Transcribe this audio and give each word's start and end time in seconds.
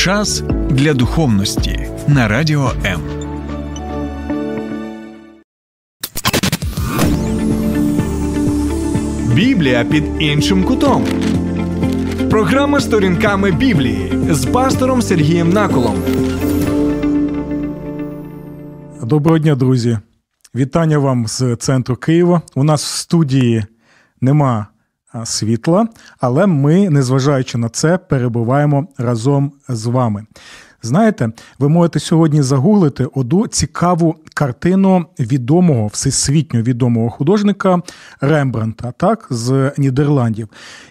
Час 0.00 0.42
для 0.70 0.94
духовності 0.94 1.88
на 2.08 2.28
радіо 2.28 2.72
М. 2.84 3.00
Біблія 9.34 9.84
під 9.84 10.04
іншим 10.18 10.64
кутом. 10.64 11.04
Програма 12.30 12.80
сторінками 12.80 13.52
Біблії 13.52 14.12
з 14.30 14.46
пастором 14.46 15.02
Сергієм 15.02 15.50
Наколом. 15.50 16.02
Доброго 19.02 19.38
дня, 19.38 19.54
друзі. 19.54 19.98
Вітання 20.54 20.98
вам 20.98 21.26
з 21.26 21.56
центру 21.56 21.96
Києва. 21.96 22.42
У 22.54 22.64
нас 22.64 22.84
в 22.84 22.96
студії 22.98 23.64
нема 24.20 24.66
світла, 25.24 25.88
але 26.20 26.46
ми, 26.46 26.90
незважаючи 26.90 27.58
на 27.58 27.68
це, 27.68 27.98
перебуваємо 27.98 28.86
разом 28.98 29.52
з 29.68 29.86
вами. 29.86 30.26
Знаєте, 30.82 31.32
ви 31.58 31.68
можете 31.68 31.98
сьогодні 31.98 32.42
загуглити 32.42 33.04
одну 33.04 33.46
цікаву 33.46 34.14
картину 34.34 35.06
відомого, 35.18 35.86
всесвітньо 35.86 36.62
відомого 36.62 37.10
художника 37.10 37.82
Рембранта, 38.20 38.92
так, 38.92 39.26
з 39.30 39.72
Нідерландів. 39.78 40.48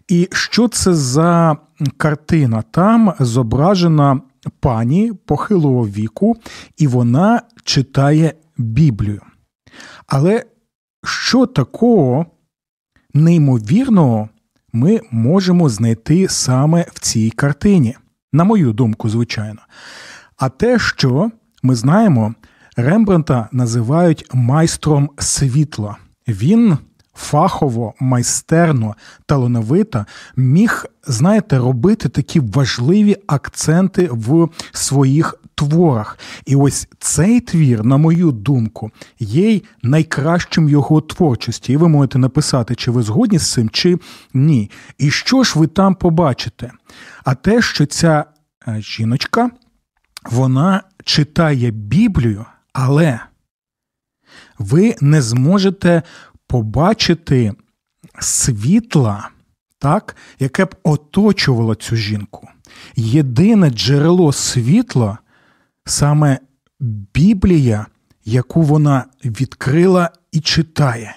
І 0.07 0.27
що 0.31 0.67
це 0.67 0.93
за 0.93 1.57
картина? 1.97 2.63
Там 2.71 3.13
зображена 3.19 4.21
пані 4.59 5.13
похилого 5.25 5.87
віку, 5.87 6.35
і 6.77 6.87
вона 6.87 7.41
читає 7.63 8.33
Біблію. 8.57 9.21
Але 10.07 10.43
що 11.03 11.45
такого 11.45 12.25
неймовірного 13.13 14.29
ми 14.73 15.01
можемо 15.11 15.69
знайти 15.69 16.27
саме 16.27 16.85
в 16.93 16.99
цій 16.99 17.29
картині? 17.29 17.95
На 18.33 18.43
мою 18.43 18.73
думку, 18.73 19.09
звичайно. 19.09 19.59
А 20.37 20.49
те, 20.49 20.79
що 20.79 21.31
ми 21.63 21.75
знаємо, 21.75 22.33
Рембранта 22.75 23.49
називають 23.51 24.25
майстром 24.33 25.09
світла. 25.17 25.97
Він 26.27 26.77
фахово, 27.13 27.93
майстерно, 27.99 28.95
талановито 29.25 30.05
міг, 30.35 30.85
знаєте, 31.07 31.57
робити 31.57 32.09
такі 32.09 32.39
важливі 32.39 33.17
акценти 33.27 34.09
в 34.11 34.49
своїх 34.71 35.35
творах. 35.55 36.19
І 36.45 36.55
ось 36.55 36.87
цей 36.99 37.41
твір, 37.41 37.83
на 37.85 37.97
мою 37.97 38.31
думку, 38.31 38.91
є 39.19 39.61
найкращим 39.83 40.69
його 40.69 41.01
творчості. 41.01 41.73
І 41.73 41.77
ви 41.77 41.87
можете 41.87 42.19
написати, 42.19 42.75
чи 42.75 42.91
ви 42.91 43.03
згодні 43.03 43.39
з 43.39 43.51
цим, 43.51 43.69
чи 43.69 43.97
ні. 44.33 44.71
І 44.97 45.11
що 45.11 45.43
ж 45.43 45.59
ви 45.59 45.67
там 45.67 45.95
побачите? 45.95 46.71
А 47.23 47.35
те, 47.35 47.61
що 47.61 47.85
ця 47.85 48.25
е, 48.67 48.81
жіночка, 48.81 49.49
вона 50.31 50.83
читає 51.03 51.71
Біблію, 51.71 52.45
але 52.73 53.19
ви 54.59 54.95
не 55.01 55.21
зможете 55.21 56.01
побачити 56.49 57.53
світла, 58.19 59.29
так, 59.79 60.15
яке 60.39 60.65
б 60.65 60.75
оточувало 60.83 61.75
цю 61.75 61.95
жінку. 61.95 62.47
Єдине 62.95 63.69
джерело 63.69 64.33
світла 64.33 65.17
саме 65.85 66.39
Біблія, 67.13 67.85
яку 68.25 68.61
вона 68.61 69.05
відкрила 69.25 70.09
і 70.31 70.39
читає. 70.39 71.15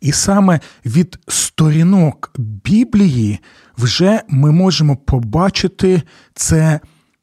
І 0.00 0.12
саме 0.12 0.60
від 0.86 1.18
сторінок 1.28 2.32
Біблії 2.38 3.38
вже 3.78 4.22
ми 4.28 4.52
можемо 4.52 4.96
побачити 4.96 6.02
це 6.34 6.80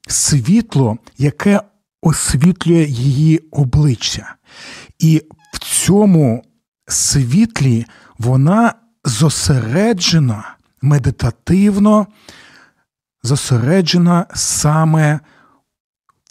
світло, 0.07 0.97
яке 1.17 1.61
освітлює 2.01 2.83
її 2.83 3.37
обличчя. 3.37 4.35
І 4.99 5.21
в 5.53 5.59
цьому 5.59 6.43
світлі 6.87 7.85
вона 8.17 8.73
зосереджена 9.05 10.55
медитативно, 10.81 12.07
зосереджена 13.23 14.25
саме 14.33 15.19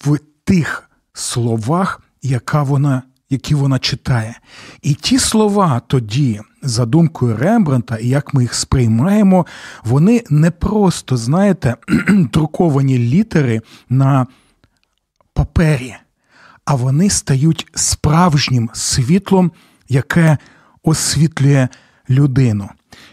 в 0.05 0.19
тих 0.45 0.91
словах, 1.13 2.01
яка 2.23 2.63
вона, 2.63 3.03
які 3.31 3.55
вона 3.55 3.79
читає. 3.79 4.41
І 4.83 4.95
ті 4.95 5.19
слова 5.19 5.81
тоді, 5.87 6.41
за 6.63 6.87
думкою 6.87 7.37
Рембранта, 7.37 7.97
і 7.97 8.09
як 8.09 8.35
ми 8.35 8.43
їх 8.43 8.55
сприймаємо, 8.55 9.47
вони 9.85 10.25
не 10.31 10.51
просто, 10.51 11.17
знаєте, 11.17 11.77
друковані 12.09 12.99
літери 12.99 13.61
на 13.89 14.27
папері, 15.33 15.95
а 16.65 16.75
вони 16.75 17.11
стають 17.11 17.67
справжнім 17.75 18.71
світлом, 18.73 19.53
яке 19.95 20.39
освітлює 20.83 21.69
людину. 22.11 22.69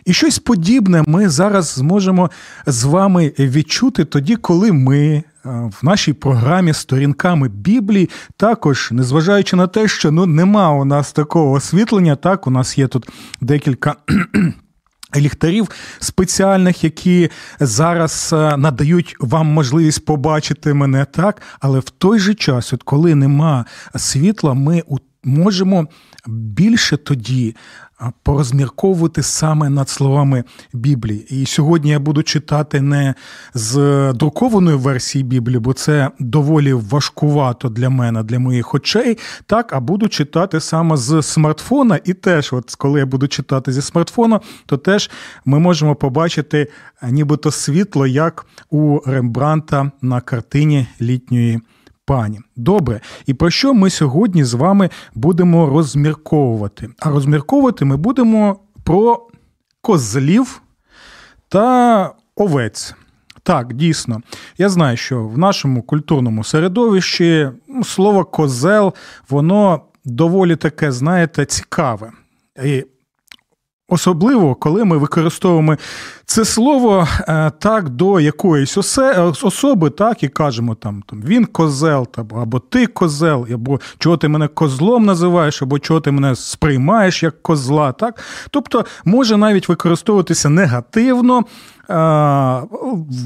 І 0.06 0.14
щось 0.14 0.40
подібне 0.40 1.04
ми 1.08 1.30
зараз 1.30 1.74
зможемо 1.74 2.32
з 2.66 2.84
вами 2.84 3.34
відчути 3.40 4.06
тоді, 4.06 4.36
коли 4.36 4.72
ми 4.72 5.24
в 5.44 5.74
нашій 5.82 6.14
програмі 6.14 6.74
сторінками 6.74 7.50
Біблії, 7.50 8.10
також, 8.38 8.90
незважаючи 8.92 9.56
на 9.56 9.68
те, 9.68 9.88
що 9.88 10.12
ну 10.12 10.26
нема 10.26 10.72
у 10.72 10.86
нас 10.86 11.12
такого 11.12 11.52
освітлення, 11.52 12.16
так, 12.16 12.48
у 12.48 12.52
нас 12.52 12.78
є 12.78 12.88
тут 12.88 13.10
декілька. 13.42 13.96
Ліхтарів 15.16 15.68
спеціальних, 16.00 16.84
які 16.84 17.30
зараз 17.60 18.30
надають 18.58 19.16
вам 19.20 19.48
можливість 19.48 20.06
побачити 20.06 20.74
мене 20.74 21.06
так, 21.06 21.42
але 21.60 21.80
в 21.80 21.90
той 21.90 22.20
же 22.20 22.34
час, 22.34 22.74
от 22.74 22.84
коли 22.84 23.16
нема 23.16 23.66
світла, 23.96 24.54
ми 24.54 24.84
можемо 25.24 25.88
більше 26.28 26.98
тоді 26.98 27.56
порозмірковувати 28.24 29.24
саме 29.24 29.70
над 29.70 29.90
словами 29.90 30.44
Біблії. 30.74 31.42
І 31.42 31.46
сьогодні 31.46 31.92
я 31.92 32.00
буду 32.00 32.24
читати 32.24 32.82
не 32.82 33.16
з 33.54 34.14
друкованої 34.14 34.78
версії 34.78 35.24
Біблії, 35.24 35.60
бо 35.60 35.74
це 35.74 36.12
доволі 36.20 36.74
важкувато 36.74 37.70
для 37.70 37.90
мене, 37.90 38.24
для 38.24 38.40
моїх 38.40 38.74
очей. 38.74 39.18
Так, 39.46 39.74
а 39.74 39.80
буду 39.80 40.08
читати 40.08 40.60
саме 40.60 40.98
з 40.98 41.22
смартфона. 41.22 42.00
І 42.06 42.14
теж, 42.14 42.54
от 42.54 42.76
коли 42.76 43.00
я 43.00 43.06
буду 43.06 43.28
читати 43.28 43.72
зі 43.72 43.82
смартфона, 43.82 44.40
то 44.66 44.78
теж 44.78 45.10
ми 45.46 45.60
можемо 45.60 45.96
побачити 45.96 46.68
нібито 47.10 47.52
світло, 47.52 48.08
як 48.08 48.46
у 48.70 49.00
Рембранта 49.06 49.92
на 50.02 50.22
картині 50.22 50.88
літньої 51.02 51.62
пані. 52.06 52.40
Добре, 52.56 53.02
і 53.26 53.34
про 53.34 53.50
що 53.50 53.74
ми 53.74 53.90
сьогодні 53.90 54.44
з 54.44 54.54
вами 54.54 54.90
будемо 55.14 55.70
розмірковувати? 55.70 56.90
А 57.00 57.10
розмірковувати 57.10 57.86
ми 57.86 57.98
будемо 57.98 58.60
про 58.84 59.28
козлів 59.82 60.62
та 61.50 62.12
овець. 62.36 62.96
Так, 63.44 63.74
дійсно, 63.74 64.22
я 64.58 64.70
знаю, 64.70 64.98
що 64.98 65.28
в 65.28 65.38
нашому 65.38 65.82
культурному 65.82 66.44
середовищі 66.44 67.50
ну, 67.68 67.84
слово 67.84 68.26
козел, 68.26 68.94
воно 69.30 69.82
доволі 70.06 70.56
таке, 70.56 70.92
знаєте, 70.92 71.46
цікаве. 71.46 72.12
І 72.64 72.86
Особливо, 73.92 74.56
коли 74.56 74.86
ми 74.86 74.98
використовуємо 74.98 75.76
це 76.26 76.46
слово 76.46 77.08
е, 77.28 77.52
так 77.60 77.90
до 77.90 78.20
якоїсь 78.20 78.78
особи, 79.44 79.90
так 79.90 80.24
і 80.24 80.28
кажемо 80.28 80.76
там, 80.76 81.04
там 81.08 81.22
він 81.26 81.46
козел, 81.46 82.08
або 82.18 82.60
ти 82.60 82.88
козел, 82.88 83.48
або 83.54 83.80
чого 83.98 84.18
ти 84.18 84.28
мене 84.28 84.48
козлом 84.48 85.06
називаєш, 85.06 85.62
або 85.62 85.80
чого 85.80 86.00
ти 86.00 86.12
мене 86.12 86.36
сприймаєш 86.36 87.24
як 87.24 87.42
козла. 87.42 87.92
так? 87.92 88.20
Тобто 88.52 88.86
може 89.06 89.38
навіть 89.38 89.70
використовуватися 89.70 90.50
негативно, 90.50 91.38
е, 91.38 91.44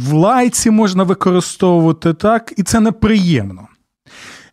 в 0.10 0.14
лайці 0.14 0.72
можна 0.72 1.04
використовувати 1.04 2.14
так, 2.14 2.54
і 2.58 2.64
це 2.64 2.80
неприємно. 2.80 3.68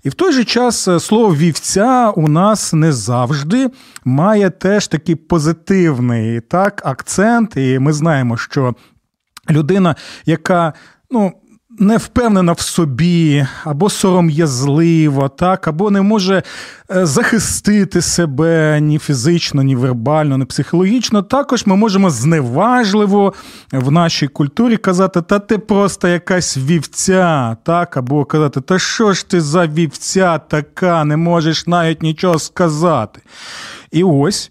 І 0.03 0.09
в 0.09 0.15
той 0.15 0.33
же 0.33 0.45
час 0.45 0.89
е, 0.89 1.01
слово 1.01 1.35
вівця 1.35 2.11
у 2.11 2.29
нас 2.29 2.73
не 2.73 2.93
завжди 2.93 3.71
має 4.05 4.51
теж 4.51 4.89
такий 4.89 5.15
позитивний 5.15 6.41
так, 6.41 6.83
акцент, 6.85 7.57
і 7.57 7.79
ми 7.79 7.93
знаємо, 7.93 8.37
що 8.37 8.75
людина, 9.51 9.97
яка 10.27 10.73
ну, 11.11 11.33
не 11.83 11.97
впевнена 11.97 12.53
в 12.53 12.61
собі, 12.61 13.47
або 13.65 13.91
сором'язлива, 13.91 15.29
так, 15.29 15.69
або 15.69 15.91
не 15.91 16.03
може 16.03 16.43
е, 16.91 17.07
захистити 17.07 18.01
себе 18.01 18.79
ні 18.81 18.99
фізично, 18.99 19.63
ні 19.63 19.77
вербально, 19.77 20.39
ні 20.39 20.45
психологічно. 20.45 21.23
Також 21.23 21.67
ми 21.67 21.77
можемо 21.77 22.11
зневажливо 22.11 23.35
в 23.73 23.91
нашій 23.91 24.29
культурі 24.29 24.77
казати, 24.77 25.23
та 25.23 25.39
ти 25.39 25.59
просто 25.59 26.09
якась 26.09 26.57
вівця, 26.57 27.57
так, 27.63 27.97
або 27.97 28.25
казати, 28.25 28.61
та 28.61 28.79
що 28.79 29.13
ж 29.13 29.29
ти 29.29 29.41
за 29.41 29.67
вівця 29.67 30.39
така, 30.39 31.05
не 31.05 31.17
можеш 31.17 31.67
навіть 31.67 32.03
нічого 32.03 32.39
сказати. 32.39 33.21
І 33.91 34.05
ось 34.05 34.51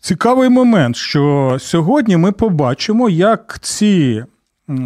цікавий 0.00 0.48
момент, 0.48 0.96
що 0.96 1.56
сьогодні 1.60 2.16
ми 2.16 2.32
побачимо, 2.32 3.08
як 3.08 3.58
ці 3.62 4.24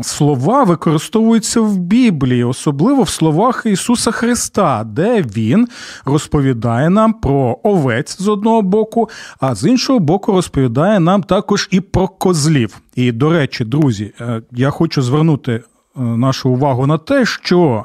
слова 0.02 0.64
використовуються 0.64 1.60
в 1.60 1.78
Біблії, 1.78 2.44
особливо 2.44 3.02
в 3.02 3.08
словах 3.08 3.62
Ісуса 3.66 4.10
Христа, 4.10 4.84
де 4.84 5.22
Він 5.22 5.68
розповідає 6.04 6.90
нам 6.90 7.12
про 7.12 7.58
овець 7.62 8.18
з 8.20 8.28
одного 8.28 8.62
боку, 8.62 9.08
а 9.40 9.54
з 9.54 9.68
іншого 9.68 9.98
боку, 9.98 10.32
розповідає 10.32 11.00
нам 11.00 11.22
також 11.22 11.68
і 11.70 11.80
про 11.80 12.08
козлів. 12.08 12.80
І, 12.94 13.12
до 13.12 13.30
речі, 13.30 13.64
друзі, 13.64 14.12
е, 14.20 14.42
я 14.52 14.70
хочу 14.70 15.02
звернути 15.02 15.52
е, 15.52 15.62
нашу 16.00 16.50
увагу 16.50 16.86
на 16.86 16.98
те, 16.98 17.24
що. 17.26 17.84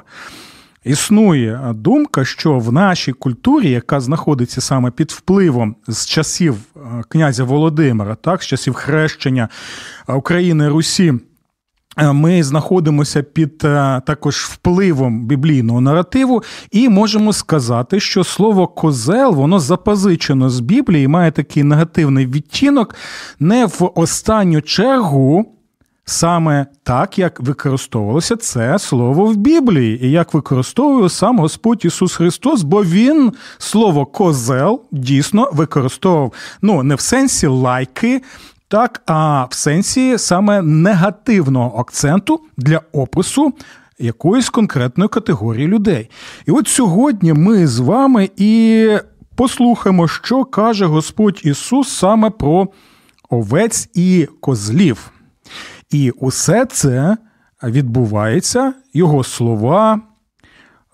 Існує 0.83 1.73
думка, 1.75 2.25
що 2.25 2.59
в 2.59 2.71
нашій 2.73 3.11
культурі, 3.11 3.69
яка 3.69 3.99
знаходиться 3.99 4.61
саме 4.61 4.91
під 4.91 5.11
впливом 5.11 5.75
з 5.87 6.05
часів 6.05 6.55
е, 6.75 6.79
князя 7.09 7.43
Володимира, 7.43 8.15
так, 8.15 8.43
з 8.43 8.47
часів 8.47 8.73
хрещення 8.73 9.49
України 10.07 10.69
Русі 10.69 11.13
ми 12.03 12.43
знаходимося 12.43 13.23
під 13.23 13.61
е, 13.63 14.01
також 14.05 14.35
впливом 14.35 15.25
біблійного 15.25 15.81
наративу, 15.81 16.43
і 16.71 16.89
можемо 16.89 17.33
сказати, 17.33 17.99
що 17.99 18.23
слово 18.23 18.67
козел 18.67 19.33
воно 19.35 19.59
запозичено 19.59 20.49
з 20.49 20.59
Біблії, 20.59 21.07
має 21.07 21.31
такий 21.31 21.63
негативний 21.63 22.25
відтінок, 22.25 22.95
не 23.39 23.65
в 23.65 23.91
останню 23.95 24.61
чергу. 24.61 25.45
Саме 26.05 26.65
так, 26.83 27.19
як 27.19 27.39
використовувалося 27.39 28.35
це 28.35 28.79
слово 28.79 29.25
в 29.25 29.35
Біблії, 29.35 30.05
і 30.05 30.11
як 30.11 30.33
використовує 30.33 31.09
сам 31.09 31.39
Господь 31.39 31.85
Ісус 31.85 32.15
Христос, 32.15 32.61
бо 32.61 32.83
Він 32.83 33.33
слово 33.57 34.05
козел 34.05 34.81
дійсно 34.91 35.49
використовував 35.53 36.33
ну 36.61 36.83
не 36.83 36.95
в 36.95 36.99
сенсі 36.99 37.47
лайки, 37.47 38.21
так, 38.69 39.01
а 39.05 39.45
в 39.45 39.53
сенсі 39.53 40.17
саме 40.17 40.61
негативного 40.61 41.79
акценту 41.79 42.41
для 42.57 42.81
опису 42.91 43.53
якоїсь 43.99 44.49
конкретної 44.49 45.07
категорії 45.07 45.67
людей. 45.67 46.09
І 46.45 46.51
от 46.51 46.67
сьогодні 46.67 47.33
ми 47.33 47.67
з 47.67 47.79
вами 47.79 48.29
і 48.37 48.87
послухаємо, 49.35 50.07
що 50.07 50.45
каже 50.45 50.85
Господь 50.85 51.41
Ісус 51.43 51.89
саме 51.89 52.29
про 52.29 52.67
овець 53.29 53.89
і 53.93 54.27
козлів. 54.41 55.11
І 55.89 56.11
усе 56.11 56.65
це 56.65 57.17
відбувається, 57.63 58.73
його 58.93 59.23
слова 59.23 60.01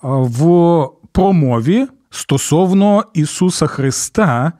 в 0.01 0.88
промові 1.12 1.88
стосовно 2.10 3.04
Ісуса 3.13 3.68
Христа 3.68 4.51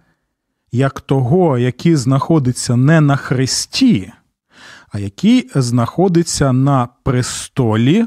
як 0.76 1.02
того, 1.02 1.58
який 1.58 1.96
знаходиться 1.96 2.76
не 2.76 3.02
на 3.02 3.16
хресті, 3.16 4.12
а 4.90 5.00
який 5.00 5.50
знаходиться 5.56 6.54
на 6.54 6.88
престолі 7.04 8.06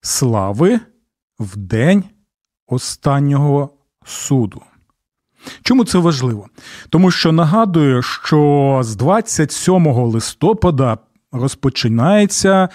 слави 0.00 0.80
в 1.38 1.56
день 1.56 2.04
останнього 2.66 3.70
суду. 4.06 4.62
Чому 5.62 5.84
це 5.84 5.98
важливо? 5.98 6.46
Тому 6.88 7.10
що 7.10 7.32
нагадую, 7.32 8.02
що 8.02 8.80
з 8.84 8.96
27 8.96 9.86
листопада 9.86 10.98
розпочинається 11.32 12.68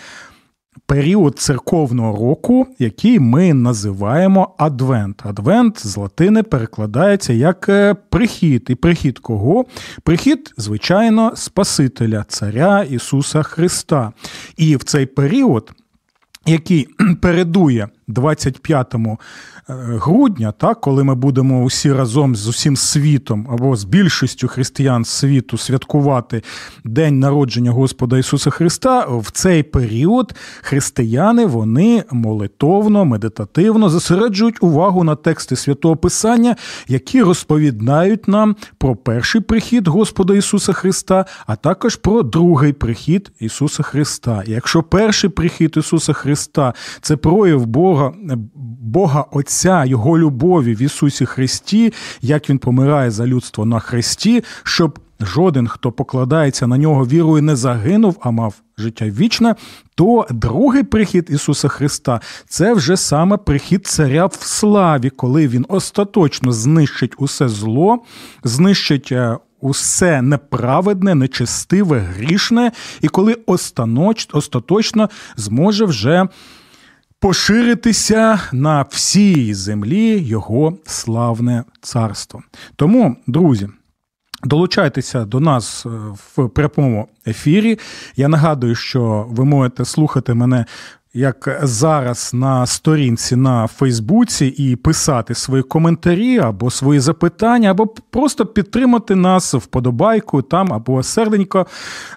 період 0.87 1.39
церковного 1.39 2.17
року, 2.17 2.67
який 2.79 3.19
ми 3.19 3.53
називаємо 3.53 4.55
Адвент. 4.57 5.25
Адвент 5.25 5.87
з 5.87 5.97
латини 5.97 6.43
перекладається 6.43 7.33
як 7.33 7.69
е, 7.69 7.93
прихід. 8.09 8.65
І 8.69 8.75
прихід 8.75 9.19
кого? 9.19 9.65
Прихід, 10.03 10.53
звичайно, 10.57 11.31
Спасителя, 11.35 12.25
Царя 12.27 12.83
Ісуса 12.83 13.43
Христа. 13.43 14.11
І 14.57 14.75
в 14.75 14.83
цей 14.83 15.05
період, 15.05 15.71
який 16.45 16.87
передує 17.21 17.87
25 18.07 18.95
Е, 19.69 19.74
грудня, 19.74 20.51
так, 20.51 20.81
коли 20.81 21.04
ми 21.04 21.15
будемо 21.15 21.63
усі 21.63 21.94
разом 21.94 22.36
з 22.36 22.48
усім 22.48 22.75
світом 22.75 23.48
або 23.51 23.75
з 23.75 23.83
більшістю 23.83 24.48
християн 24.48 25.06
світу 25.06 25.57
святкувати 25.57 26.44
День 26.83 27.19
народження 27.19 27.71
Господа 27.71 28.18
Ісуса 28.18 28.50
Христа, 28.50 29.06
в 29.09 29.31
цей 29.31 29.63
період 29.63 30.33
християни 30.62 31.45
вони 31.45 32.04
молитовно, 32.12 33.06
медитативно 33.06 33.89
зосереджують 33.89 34.63
увагу 34.63 35.04
на 35.04 35.15
тексти 35.15 35.56
святого 35.56 35.95
Писання, 35.95 36.56
які 36.88 37.21
розповідають 37.21 38.27
нам 38.27 38.56
про 38.77 38.95
перший 38.95 39.42
прихід 39.42 39.88
Господа 39.88 40.36
Ісуса 40.36 40.74
Христа, 40.74 41.25
а 41.48 41.56
також 41.56 41.95
про 41.95 42.24
другий 42.24 42.74
прихід 42.74 43.31
Ісуса 43.39 43.83
Христа. 43.83 44.44
І 44.48 44.51
якщо 44.51 44.83
перший 44.83 45.30
прихід 45.30 45.74
Ісуса 45.77 46.13
Христа 46.13 46.74
це 47.01 47.15
прояв 47.15 47.65
Бога, 47.65 47.96
Бога 48.81 49.25
Отця. 49.31 49.47
Отця, 49.57 49.85
Його 49.85 50.17
любові 50.17 50.75
в 50.75 50.81
Ісусі 50.81 51.25
Христі, 51.25 51.94
як 52.21 52.49
Він 52.49 52.57
помирає 52.59 53.11
за 53.11 53.27
людство 53.27 53.65
на 53.65 53.79
Христі, 53.79 54.44
щоб 54.63 54.99
жоден, 55.19 55.67
хто 55.67 55.91
покладається 55.91 56.67
на 56.67 56.77
нього 56.77 57.05
вірою, 57.05 57.44
не 57.44 57.55
загинув, 57.55 58.17
а 58.21 58.31
мав 58.31 58.53
життя 58.77 59.05
вічне, 59.05 59.55
то 59.95 60.27
другий 60.29 60.83
прихід 60.83 61.27
Ісуса 61.29 61.67
Христа 61.67 62.21
це 62.47 62.73
вже 62.73 62.97
саме 62.97 63.38
прихід 63.38 63.88
царя 63.88 64.25
в 64.25 64.33
славі, 64.33 65.09
коли 65.09 65.47
Він 65.47 65.65
остаточно 65.69 66.51
знищить 66.51 67.13
усе 67.17 67.49
зло, 67.49 67.99
знищить. 68.44 69.11
Е, 69.11 69.38
усе 69.61 70.21
неправедне, 70.21 71.15
нечестиве, 71.15 71.99
грішне, 71.99 72.71
і 73.01 73.07
коли 73.07 73.38
остаточно 74.31 75.09
зможе 75.35 75.85
вже 75.85 76.27
поширитися 77.19 78.39
на 78.51 78.81
всій 78.81 79.53
землі 79.53 80.19
його 80.19 80.77
славне 80.85 81.63
царство. 81.81 82.41
Тому, 82.75 83.15
друзі. 83.27 83.69
Долучайтеся 84.43 85.25
до 85.25 85.39
нас 85.39 85.85
е, 85.85 85.89
в 85.89 86.49
прямому 86.49 87.07
ефірі. 87.27 87.79
Я 88.15 88.27
нагадую, 88.27 88.75
що 88.75 89.27
ви 89.29 89.45
можете 89.45 89.85
слухати 89.85 90.33
мене 90.33 90.65
як 91.17 91.59
зараз 91.63 92.31
на 92.33 92.65
сторінці 92.65 93.35
на 93.35 93.67
Фейсбуці 93.67 94.45
і 94.45 94.75
писати 94.75 95.35
свої 95.35 95.63
коментарі 95.63 96.39
або 96.39 96.71
свої 96.71 96.99
запитання, 96.99 97.71
або 97.71 97.87
просто 97.87 98.45
підтримати 98.45 99.15
нас 99.15 99.53
вподобайку 99.53 100.41
там, 100.41 100.73
або 100.73 101.03
серденько 101.03 101.65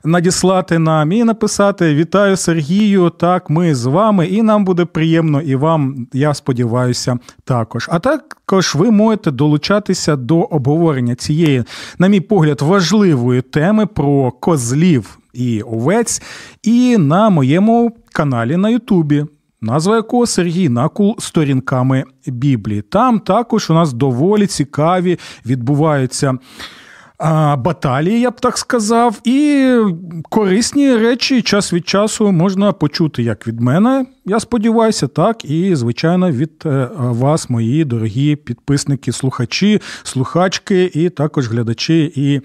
надіслати 0.05 0.79
нам 0.79 1.13
і 1.13 1.25
написати 1.25 1.95
Вітаю 1.95 2.37
Сергію! 2.37 3.11
Так, 3.11 3.51
ми 3.51 3.75
з 3.75 3.85
вами, 3.85 4.27
і 4.27 4.43
нам 4.43 4.65
буде 4.65 4.85
приємно, 4.85 5.41
і 5.41 5.55
вам, 5.55 6.07
я 6.13 6.35
сподіваюся, 6.35 7.19
також. 7.45 7.87
А 7.91 7.99
також 7.99 8.75
ви 8.75 8.91
можете 8.91 9.31
долучатися 9.31 10.17
до 10.17 10.41
обговорення 10.41 11.15
цієї, 11.15 11.65
на 11.99 12.09
мій 12.09 12.21
погляд, 12.21 12.63
важливої 12.63 13.43
теми 13.43 13.87
про 13.87 14.31
козлів 14.31 15.20
і 15.33 15.63
овець, 15.63 16.23
і 16.63 16.97
на 16.99 17.31
моєму 17.31 17.97
каналі 18.13 18.57
на 18.57 18.69
Ютубі. 18.69 19.27
Назва 19.63 19.97
якого 19.97 20.27
Сергій 20.27 20.69
Накул 20.69 21.17
сторінками 21.19 22.05
Біблії. 22.27 22.83
Там 22.83 23.21
також 23.21 23.71
у 23.71 23.75
нас 23.75 23.93
доволі 23.93 24.47
цікаві 24.47 25.19
відбуваються 25.47 26.39
баталії, 27.59 28.21
я 28.21 28.31
б 28.31 28.41
так 28.41 28.59
сказав, 28.59 29.21
і 29.25 29.69
корисні 30.29 30.97
речі 30.97 31.43
час 31.43 31.73
від 31.73 31.89
часу 31.89 32.33
можна 32.33 32.73
почути 32.73 33.23
як 33.23 33.47
від 33.47 33.61
мене. 33.61 34.07
Я 34.25 34.41
сподіваюся, 34.41 35.07
так, 35.07 35.45
і, 35.45 35.77
звичайно, 35.77 36.31
від 36.31 36.63
е, 36.67 36.89
вас, 36.95 37.51
мої 37.51 37.85
дорогі 37.85 38.37
підписники, 38.37 39.13
слухачі, 39.13 39.81
слухачки, 40.03 40.91
і 40.95 41.09
також 41.09 41.49
глядачі, 41.49 42.13
і 42.15 42.41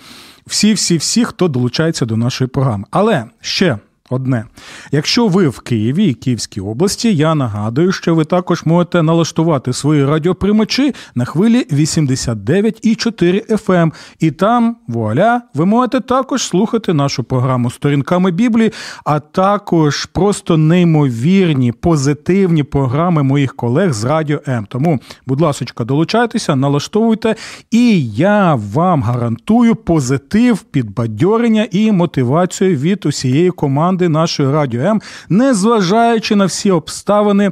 всі-всі-всі, 0.47 1.25
хто 1.25 1.47
долучається 1.47 2.05
до 2.05 2.17
нашої 2.17 2.47
програми. 2.47 2.85
Але 2.91 3.23
ще 3.41 3.77
Одне, 4.09 4.45
якщо 4.91 5.27
ви 5.27 5.47
в 5.47 5.59
Києві 5.59 6.05
і 6.05 6.13
Київській 6.13 6.61
області, 6.61 7.15
я 7.15 7.35
нагадую, 7.35 7.91
що 7.91 8.15
ви 8.15 8.25
також 8.25 8.65
можете 8.65 9.03
налаштувати 9.03 9.73
свої 9.73 10.05
радіоприймачі 10.05 10.93
на 11.15 11.25
хвилі 11.25 11.65
89,4 11.71 13.51
FM. 13.51 13.73
Ем. 13.73 13.93
І 14.19 14.31
там, 14.31 14.75
вуаля, 14.87 15.41
ви 15.53 15.65
можете 15.65 15.99
також 15.99 16.43
слухати 16.43 16.93
нашу 16.93 17.23
програму 17.23 17.71
сторінками 17.71 18.31
Біблії, 18.31 18.71
а 19.05 19.19
також 19.19 20.05
просто 20.05 20.57
неймовірні 20.57 21.71
позитивні 21.71 22.63
програми 22.63 23.23
моїх 23.23 23.55
колег 23.55 23.93
з 23.93 24.03
Радіо 24.03 24.39
М. 24.47 24.65
Тому, 24.69 24.99
будь 25.25 25.41
ласка, 25.41 25.83
долучайтеся, 25.83 26.55
налаштовуйте, 26.55 27.35
і 27.71 28.07
я 28.09 28.55
вам 28.55 29.03
гарантую 29.03 29.75
позитив, 29.75 30.61
підбадьорення 30.61 31.67
і 31.71 31.91
мотивацію 31.91 32.75
від 32.75 33.05
усієї 33.05 33.51
команди 33.51 33.94
команди 33.95 34.09
нашої 34.09 34.51
радіо 34.51 34.81
М, 34.81 35.01
незважаючи 35.29 36.35
на 36.35 36.45
всі 36.45 36.71
обставини. 36.71 37.51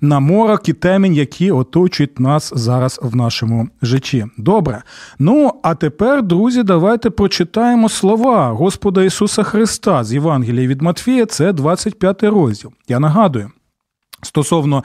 на 0.00 0.20
морок 0.20 0.68
і 0.68 0.72
темінь, 0.72 1.14
які 1.14 1.50
оточують 1.50 2.20
нас 2.20 2.52
зараз 2.56 3.00
в 3.02 3.16
нашому 3.16 3.68
житті. 3.82 4.26
Добре. 4.36 4.82
Ну, 5.18 5.52
а 5.62 5.74
тепер, 5.74 6.22
друзі, 6.22 6.62
давайте 6.62 7.10
прочитаємо 7.10 7.88
слова 7.88 8.48
Господа 8.52 9.02
Ісуса 9.02 9.42
Христа 9.42 10.04
з 10.04 10.12
Євангелія 10.12 10.68
від 10.68 10.82
Матфія, 10.82 11.26
це 11.26 11.52
25 11.52 12.22
розділ. 12.22 12.70
Я 12.88 12.98
нагадую. 12.98 13.50
Стосовно 14.22 14.84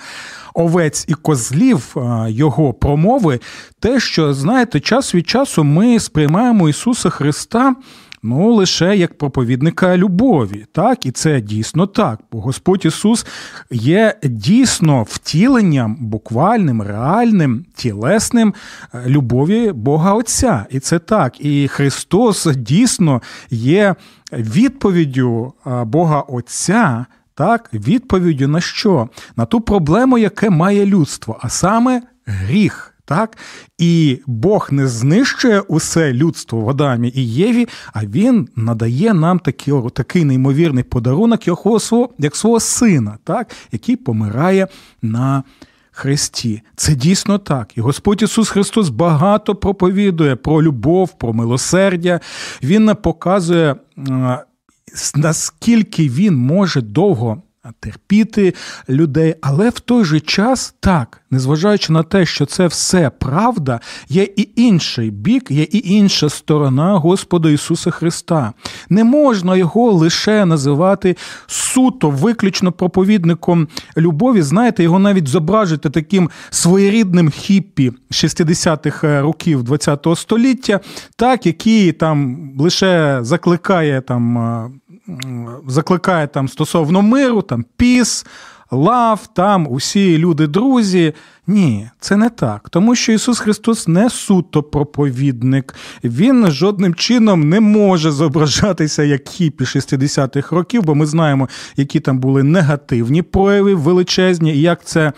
овець 0.53 1.05
і 1.07 1.13
козлів 1.13 1.95
його 2.27 2.73
промови, 2.73 3.39
те, 3.79 3.99
що 3.99 4.33
знаєте, 4.33 4.79
час 4.79 5.15
від 5.15 5.29
часу 5.29 5.63
ми 5.63 5.99
сприймаємо 5.99 6.69
Ісуса 6.69 7.09
Христа 7.09 7.75
ну 8.23 8.53
лише 8.53 8.97
як 8.97 9.17
проповідника 9.17 9.97
любові. 9.97 10.65
Так, 10.71 11.05
і 11.05 11.11
це 11.11 11.41
дійсно 11.41 11.87
так. 11.87 12.19
Бо 12.31 12.41
Господь 12.41 12.85
Ісус 12.85 13.25
є 13.71 14.15
дійсно 14.23 15.03
втіленням, 15.03 15.97
буквальним, 15.99 16.81
реальним, 16.81 17.65
тілесним 17.75 18.53
е, 18.93 19.03
любові 19.07 19.71
Бога 19.71 20.13
Отця. 20.13 20.65
І 20.69 20.79
це 20.79 20.99
так. 20.99 21.45
І 21.45 21.67
Христос 21.67 22.47
дійсно 22.55 23.21
є 23.49 23.95
відповіддю 24.33 25.53
е, 25.67 25.83
Бога 25.83 26.19
Отця. 26.19 27.05
Так, 27.35 27.69
відповіддю 27.73 28.47
на 28.47 28.61
що? 28.61 29.09
На 29.35 29.45
ту 29.45 29.61
проблему, 29.61 30.17
яке 30.17 30.49
має 30.49 30.85
людство, 30.85 31.39
а 31.41 31.49
саме 31.49 32.01
гріх. 32.25 32.92
Так? 33.05 33.37
І 33.77 34.19
Бог 34.27 34.67
не 34.71 34.87
знищує 34.87 35.59
усе 35.59 36.13
людство 36.13 36.59
в 36.59 36.69
Адамі 36.69 37.11
і 37.15 37.33
Єві, 37.33 37.67
а 37.93 38.05
Він 38.05 38.49
надає 38.55 39.13
нам 39.13 39.39
такий 39.39 39.73
такий 39.93 40.25
неймовірний 40.25 40.83
подарунок 40.83 41.47
його 41.47 41.79
свого, 41.79 42.09
як 42.17 42.35
свого 42.35 42.59
сина, 42.59 43.17
так? 43.23 43.51
який 43.71 43.95
помирає 43.95 44.67
на 45.01 45.43
Христі. 45.95 46.61
Це 46.75 46.95
дійсно 46.95 47.37
так. 47.37 47.77
І 47.77 47.81
Господь 47.81 48.21
Ісус 48.21 48.49
Христос 48.49 48.89
багато 48.89 49.55
проповідує 49.55 50.35
про 50.35 50.63
любов, 50.63 51.17
про 51.17 51.33
милосердя. 51.33 52.19
Він 52.63 52.95
показує, 53.01 53.75
наскільки 55.15 56.09
Він 56.09 56.35
може 56.35 56.81
довго 56.81 57.41
терпіти 57.79 58.53
людей, 58.89 59.35
але 59.41 59.69
в 59.69 59.79
той 59.79 60.05
же 60.05 60.19
час 60.19 60.75
так, 60.79 61.21
незважаючи 61.33 61.93
на 61.93 62.03
те, 62.03 62.25
що 62.25 62.45
це 62.45 62.67
все 62.67 63.09
правда, 63.09 63.79
є 64.09 64.27
і 64.35 64.49
інший 64.55 65.11
бік, 65.11 65.51
є 65.51 65.63
і 65.63 65.93
інша 65.93 66.29
сторона 66.29 66.97
Господа 66.97 67.49
Ісуса 67.49 67.91
Христа. 67.91 68.53
Не 68.89 69.03
можна 69.03 69.55
його 69.55 69.91
лише 69.91 70.45
називати 70.45 71.17
суто, 71.47 72.09
виключно 72.09 72.71
проповідником 72.71 73.67
любові. 73.97 74.41
Знаєте, 74.41 74.83
його 74.83 74.99
навіть 74.99 75.27
зображити 75.27 75.89
таким 75.89 76.29
своєрідним 76.49 77.29
хіппі 77.29 77.91
60-х 78.11 79.21
років 79.21 79.65
ХХ 79.69 80.15
століття, 80.15 80.79
так, 81.15 81.45
який 81.45 81.91
там 81.91 82.49
лише 82.59 83.19
закликає 83.21 84.01
там 84.01 84.79
закликає 85.67 86.27
там 86.27 86.47
стосовно 86.47 87.01
миру, 87.01 87.41
там 87.41 87.65
піс, 87.77 88.25
лав, 88.73 89.27
там 89.33 89.67
усі 89.69 90.17
люди-друзі. 90.17 91.13
Ні, 91.47 91.89
це 91.99 92.17
не 92.17 92.29
так. 92.29 92.69
Тому 92.69 92.95
що 92.95 93.11
Ісус 93.11 93.39
Христос 93.39 93.87
не 93.87 94.09
суто 94.09 94.63
проповідник, 94.63 95.75
Він 96.03 96.51
жодним 96.51 96.95
чином 96.95 97.49
не 97.49 97.59
може 97.59 98.11
зображатися 98.11 99.03
як 99.03 99.29
хіпі 99.29 99.63
60-х 99.63 100.55
років, 100.55 100.83
бо 100.83 100.95
ми 100.95 101.05
знаємо, 101.05 101.49
які 101.77 101.99
там 101.99 102.19
були 102.19 102.43
негативні 102.43 103.21
прояви 103.21 103.75
величезні, 103.75 104.55
і 104.55 104.61
як 104.61 104.85
це 104.85 105.13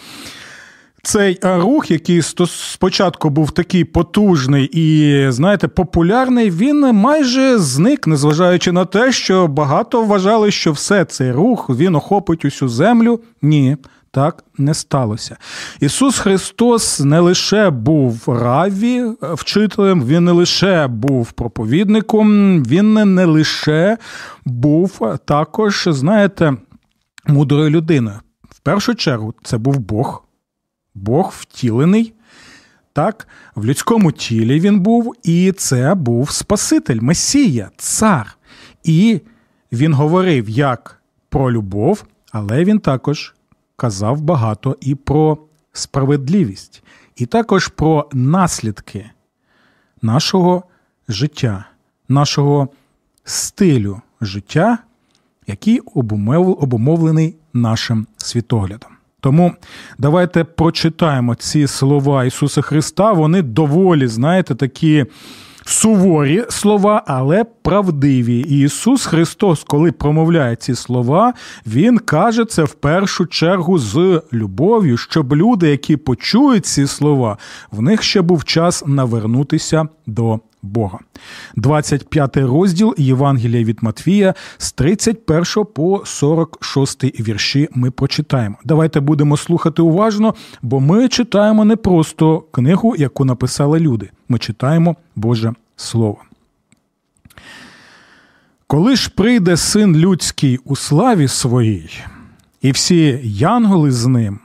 цей 1.06 1.40
рух, 1.44 1.92
який 1.92 2.22
спочатку 2.48 3.30
був 3.30 3.52
такий 3.52 3.84
потужний 3.84 4.70
і, 4.74 5.32
знаєте, 5.32 5.68
популярний, 5.68 6.52
він 6.52 6.80
майже 6.80 7.58
зник, 7.58 8.08
незважаючи 8.08 8.72
на 8.72 8.86
те, 8.86 9.12
що 9.12 9.48
багато 9.48 10.04
вважали, 10.04 10.52
що 10.52 10.72
все 10.72 11.06
цей 11.06 11.32
рух 11.32 11.70
він 11.70 11.96
охопить 11.96 12.46
усю 12.46 12.68
землю. 12.68 13.20
Ні. 13.42 13.78
Так 14.12 14.44
не 14.58 14.74
сталося. 14.74 15.38
Ісус 15.80 16.20
Христос 16.20 17.00
не 17.00 17.20
лише 17.20 17.70
був 17.70 18.24
раві 18.28 19.04
вчителем, 19.22 20.04
Він 20.04 20.24
не 20.24 20.32
лише 20.32 20.88
був 20.88 21.32
проповідником, 21.32 22.64
Він 22.64 23.16
не 23.16 23.26
лише 23.26 23.98
був 24.46 25.18
також, 25.26 25.88
знаєте, 25.92 26.54
мудрою 27.28 27.70
людиною. 27.70 28.20
В 28.50 28.60
першу 28.60 28.96
чергу, 28.96 29.34
це 29.44 29.58
був 29.58 29.80
Бог, 29.80 30.25
Бог 30.96 31.34
втілений. 31.38 32.14
Так, 32.94 33.28
в 33.56 33.66
людському 33.66 34.12
тілі 34.12 34.60
він 34.60 34.80
був, 34.80 35.16
і 35.24 35.52
це 35.52 35.96
був 35.96 36.30
Спаситель, 36.32 37.00
Месія, 37.02 37.72
цар. 37.78 38.38
І 38.84 39.22
він 39.72 39.94
говорив 39.94 40.50
як 40.50 41.02
про 41.30 41.52
любов, 41.52 42.06
але 42.32 42.64
він 42.64 42.80
також 42.80 43.36
казав 43.76 44.22
багато 44.22 44.78
і 44.82 44.96
про 44.96 45.38
справедливість, 45.74 46.84
і 47.16 47.26
також 47.26 47.68
про 47.68 48.10
наслідки 48.14 49.10
нашого 50.02 50.64
життя, 51.08 51.66
нашого 52.08 52.70
стилю 53.24 54.02
життя, 54.22 54.78
який 55.48 55.80
обумовлений 55.80 57.36
нашим 57.54 58.08
світоглядом. 58.18 58.95
Тому 59.26 59.54
давайте 59.98 60.44
прочитаємо 60.44 61.36
ці 61.36 61.68
слова 61.68 62.26
Ісуса 62.26 62.62
Христа. 62.62 63.12
Вони 63.12 63.42
доволі, 63.42 64.08
знаєте, 64.08 64.56
такі 64.56 65.06
суворі 65.66 66.44
слова, 66.50 67.04
але 67.08 67.44
правдиві. 67.44 68.38
І 68.40 68.60
Ісус 68.60 69.06
Христос, 69.06 69.64
коли 69.64 69.92
промовляє 69.92 70.56
ці 70.56 70.76
слова, 70.76 71.34
Він 71.68 71.98
каже 71.98 72.46
це 72.46 72.64
в 72.64 72.74
першу 72.74 73.26
чергу 73.26 73.80
з 73.80 74.22
любов'ю, 74.34 74.98
щоб 74.98 75.36
люди, 75.36 75.70
які 75.70 75.98
почують 75.98 76.66
ці 76.66 76.88
слова, 76.88 77.38
в 77.72 77.82
них 77.82 78.04
ще 78.04 78.22
був 78.22 78.44
час 78.44 78.84
навернутися 78.88 79.88
до 80.06 80.40
Бога. 80.66 81.00
25 81.56 82.38
розділ 82.38 82.96
Євангелія 82.98 83.64
від 83.64 83.84
Матвія 83.84 84.34
з 84.58 84.72
31 84.72 85.66
по 85.74 86.02
46 86.06 87.04
вірші 87.04 87.70
ми 87.76 87.92
прочитаємо. 87.92 88.56
Давайте 88.64 89.00
будемо 89.00 89.38
слухати 89.38 89.82
уважно, 89.82 90.36
бо 90.62 90.80
ми 90.80 91.08
читаємо 91.08 91.66
не 91.66 91.76
просто 91.76 92.44
книгу, 92.52 92.96
яку 92.96 93.26
написали 93.26 93.80
люди. 93.80 94.10
Ми 94.30 94.38
читаємо 94.38 94.96
Боже 95.16 95.54
Слово. 95.76 96.18
Коли 98.68 98.96
ж 98.96 99.10
прийде 99.10 99.58
син 99.58 99.96
людський 99.96 100.60
у 100.66 100.76
славі 100.76 101.28
своїй, 101.28 101.90
і 102.62 102.72
всі 102.72 103.20
янголи 103.24 103.92
з 103.92 104.06
ним, 104.06 104.40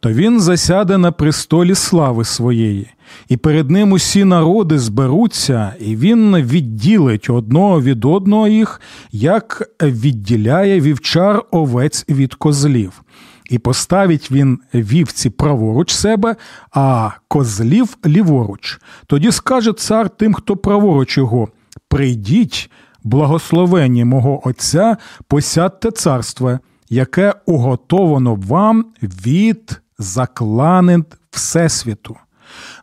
то 0.00 0.12
він 0.12 0.40
засяде 0.40 0.98
на 0.98 1.12
престолі 1.12 1.74
слави 1.74 2.24
своєї, 2.24 2.90
і 3.28 3.36
перед 3.36 3.70
ним 3.70 3.92
усі 3.92 4.24
народи 4.24 4.78
зберуться, 4.78 5.74
і 5.80 5.96
він 5.96 6.36
відділить 6.36 7.30
одного 7.30 7.82
від 7.82 8.04
одного 8.04 8.48
їх, 8.48 8.80
як 9.12 9.70
відділяє 9.82 10.80
вівчар 10.80 11.42
овець 11.50 12.04
від 12.08 12.34
козлів. 12.34 13.02
І 13.50 13.58
поставить 13.58 14.30
він 14.30 14.58
вівці 14.74 15.30
праворуч 15.30 15.92
себе, 15.92 16.36
а 16.72 17.10
козлів 17.28 17.96
ліворуч. 18.06 18.80
Тоді 19.06 19.32
скаже 19.32 19.72
цар 19.72 20.08
тим, 20.08 20.34
хто 20.34 20.56
праворуч 20.56 21.18
його: 21.18 21.48
Прийдіть, 21.88 22.70
благословені 23.04 24.04
мого 24.04 24.48
Отця, 24.48 24.96
посядьте 25.28 25.90
царство, 25.90 26.58
яке 26.90 27.34
уготовано 27.46 28.34
вам 28.34 28.84
від 29.02 29.80
закланин 29.98 31.04
Всесвіту. 31.30 32.16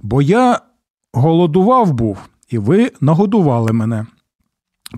Бо 0.02 0.22
я 0.22 0.60
голодував 1.14 1.94
був, 1.94 2.18
і 2.50 2.58
ви 2.58 2.92
нагодували 3.02 3.74
мене. 3.74 4.06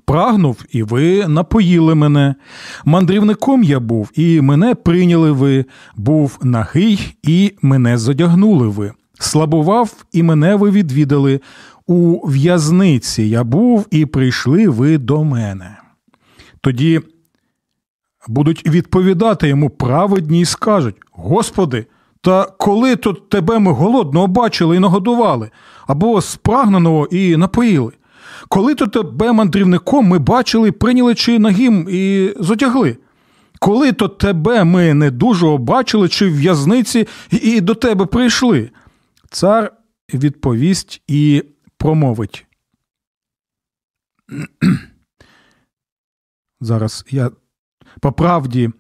Прагнув, 0.06 0.66
і 0.72 0.84
ви 0.84 1.28
напоїли 1.28 1.96
мене. 1.96 2.36
Мандрівником 2.86 3.64
я 3.64 3.80
був, 3.80 4.12
і 4.16 4.42
мене 4.42 4.76
прийняли 4.76 5.32
ви, 5.32 5.66
був 5.96 6.40
нагий, 6.42 7.18
і 7.24 7.54
мене 7.62 7.98
задягнули 7.98 8.68
ви. 8.68 8.92
Слабував, 9.20 10.06
і 10.12 10.24
мене 10.24 10.56
ви 10.56 10.72
відвідали. 10.72 11.42
У 11.88 12.28
в'язниці 12.28 13.24
я 13.24 13.44
був, 13.44 13.88
і 13.92 14.06
прийшли 14.06 14.70
ви 14.70 14.98
до 14.98 15.24
мене. 15.24 15.78
Тоді 16.62 17.02
будуть 18.28 18.68
відповідати 18.68 19.48
йому 19.48 19.70
праведні 19.70 20.42
і 20.42 20.46
скажуть: 20.46 20.96
Господи, 21.12 21.86
та 22.22 22.46
коли 22.46 22.96
тут 22.96 23.30
тебе 23.30 23.60
ми 23.60 23.72
голодного 23.72 24.28
бачили 24.28 24.76
і 24.76 24.80
нагодували, 24.80 25.52
або 25.88 26.22
спрагненого 26.22 27.06
і 27.06 27.38
напоїли? 27.38 27.92
Коли 28.50 28.76
то 28.76 28.88
тебе 28.88 29.32
мандрівником 29.32 30.06
ми 30.06 30.20
бачили, 30.20 30.72
прийняли 30.72 31.16
чи 31.16 31.40
нагім 31.40 31.88
і 31.90 32.34
зодягли? 32.40 32.98
Коли 33.60 33.92
то 33.92 34.08
тебе 34.08 34.64
ми 34.64 34.94
не 34.94 35.12
дуже 35.12 35.48
обачили, 35.48 36.10
чи 36.10 36.28
в 36.28 36.38
в'язниці 36.38 37.08
і 37.32 37.62
до 37.62 37.76
тебе 37.76 38.06
прийшли? 38.06 38.72
Цар 39.30 39.74
відповість 40.14 41.02
і 41.08 41.44
промовить. 41.78 42.46
Зараз 46.62 47.06
я 47.10 47.32
по 48.00 48.12
правді 48.12 48.72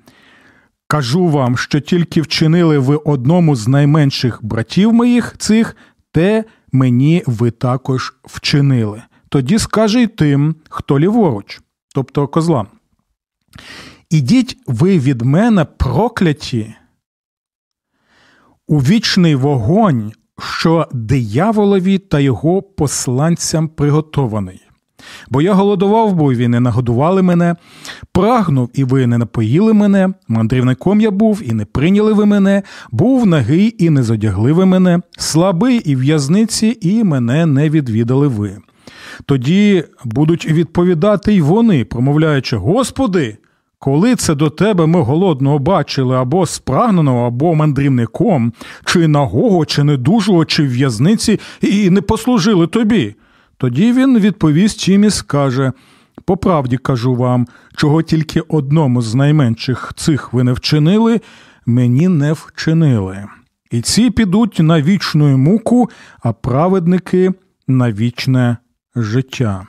кажу 0.87 1.27
вам, 1.27 1.57
що 1.57 1.79
тільки 1.79 2.21
вчинили 2.21 2.77
ви 2.77 2.95
одному 2.95 3.55
з 3.55 3.67
найменших 3.67 4.39
братів 4.41 4.93
моїх 4.93 5.35
цих, 5.37 5.75
те 6.11 6.43
мені 6.71 7.23
ви 7.25 7.51
також 7.51 8.13
вчинили. 8.23 9.03
Тоді 9.29 9.59
скаже 9.59 10.01
й 10.01 10.07
тим, 10.07 10.55
хто 10.69 10.99
ліворуч, 10.99 11.61
тобто 11.95 12.27
козлам. 12.27 12.67
Ідіть 14.09 14.57
ви 14.67 14.99
від 14.99 15.21
мене 15.21 15.65
прокляті 15.65 16.75
у 18.67 18.79
вічний 18.79 19.35
вогонь, 19.35 20.11
що 20.39 20.87
дияволові 20.91 21.97
та 21.97 22.19
його 22.19 22.61
посланцям 22.61 23.67
приготований. 23.67 24.66
Бо 25.29 25.41
я 25.41 25.53
голодував, 25.53 26.13
бо 26.13 26.25
ви 26.25 26.47
не 26.47 26.59
нагодували 26.59 27.21
мене, 27.21 27.55
прагнув, 28.11 28.69
і 28.73 28.83
ви 28.83 29.07
не 29.07 29.17
напоїли 29.17 29.73
мене, 29.73 30.09
мандрівником 30.27 31.01
я 31.01 31.11
був, 31.11 31.41
і 31.45 31.53
не 31.53 31.65
прийняли 31.65 32.13
ви 32.13 32.25
мене, 32.25 32.63
був 32.91 33.27
нагий, 33.27 33.75
і 33.77 33.89
не 33.89 34.03
зодягли 34.03 34.53
ви 34.53 34.65
мене, 34.65 34.99
слабий 35.17 35.77
і 35.77 35.95
в'язниці, 35.95 36.77
і 36.81 37.03
мене 37.03 37.45
не 37.45 37.69
відвідали 37.69 38.27
ви. 38.27 38.57
Тоді 39.25 39.83
будуть 40.05 40.45
відповідати 40.45 41.33
й 41.33 41.41
вони, 41.41 41.85
промовляючи: 41.85 42.57
Господи, 42.57 43.37
коли 43.79 44.15
це 44.15 44.35
до 44.35 44.49
тебе 44.49 44.85
ми 44.85 45.01
голодного 45.01 45.59
бачили 45.59 46.15
або 46.15 46.45
спрагненого, 46.45 47.27
або 47.27 47.55
мандрівником, 47.55 48.53
чи 48.85 49.07
нагого, 49.07 49.65
чи 49.65 49.83
недужого, 49.83 50.45
чи 50.45 50.63
в'язниці, 50.63 51.39
і 51.61 51.89
не 51.89 52.01
послужили 52.01 52.67
тобі. 52.67 53.15
Тоді 53.57 53.93
він 53.93 54.19
відповість 54.19 54.87
їм 54.87 55.03
і 55.03 55.09
скаже 55.09 55.71
по 56.25 56.37
правді 56.37 56.77
кажу 56.77 57.15
вам, 57.15 57.47
чого 57.75 58.01
тільки 58.01 58.41
одному 58.41 59.01
з 59.01 59.15
найменших 59.15 59.93
цих 59.95 60.33
ви 60.33 60.43
не 60.43 60.53
вчинили, 60.53 61.21
мені 61.65 62.07
не 62.07 62.33
вчинили. 62.33 63.25
І 63.71 63.81
ці 63.81 64.09
підуть 64.09 64.59
на 64.59 64.81
вічну 64.81 65.37
муку, 65.37 65.89
а 66.19 66.33
праведники 66.33 67.33
на 67.67 67.91
вічне 67.91 68.57
життя. 68.95 69.67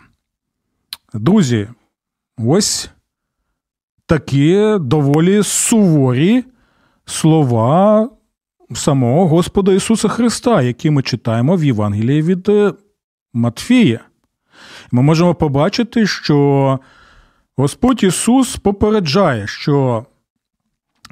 Друзі, 1.14 1.68
ось 2.38 2.90
такі 4.07 4.76
доволі 4.80 5.42
суворі 5.42 6.45
слова 7.04 8.09
самого 8.75 9.28
Господа 9.28 9.73
Ісуса 9.73 10.09
Христа, 10.09 10.62
які 10.62 10.90
ми 10.90 11.02
читаємо 11.02 11.57
в 11.57 11.64
Євангелії 11.64 12.23
від 12.23 12.49
е, 12.49 12.73
Матфія. 13.32 14.00
Ми 14.92 15.02
можемо 15.02 15.35
побачити, 15.35 16.06
що 16.06 16.78
Господь 17.56 18.02
Ісус 18.02 18.56
попереджає, 18.56 19.47
що 19.47 20.06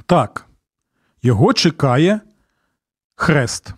так, 0.06 0.46
Його 1.22 1.52
чекає 1.52 2.20
хрест. 3.14 3.74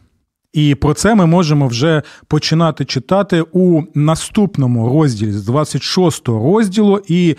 І 0.52 0.74
про 0.74 0.94
це 0.94 1.14
ми 1.14 1.26
можемо 1.26 1.68
вже 1.68 2.02
починати 2.26 2.84
читати 2.84 3.44
у 3.52 3.82
наступному 3.94 4.88
розділі 4.88 5.32
з 5.32 5.44
26 5.44 6.28
розділу. 6.28 7.02
І 7.08 7.36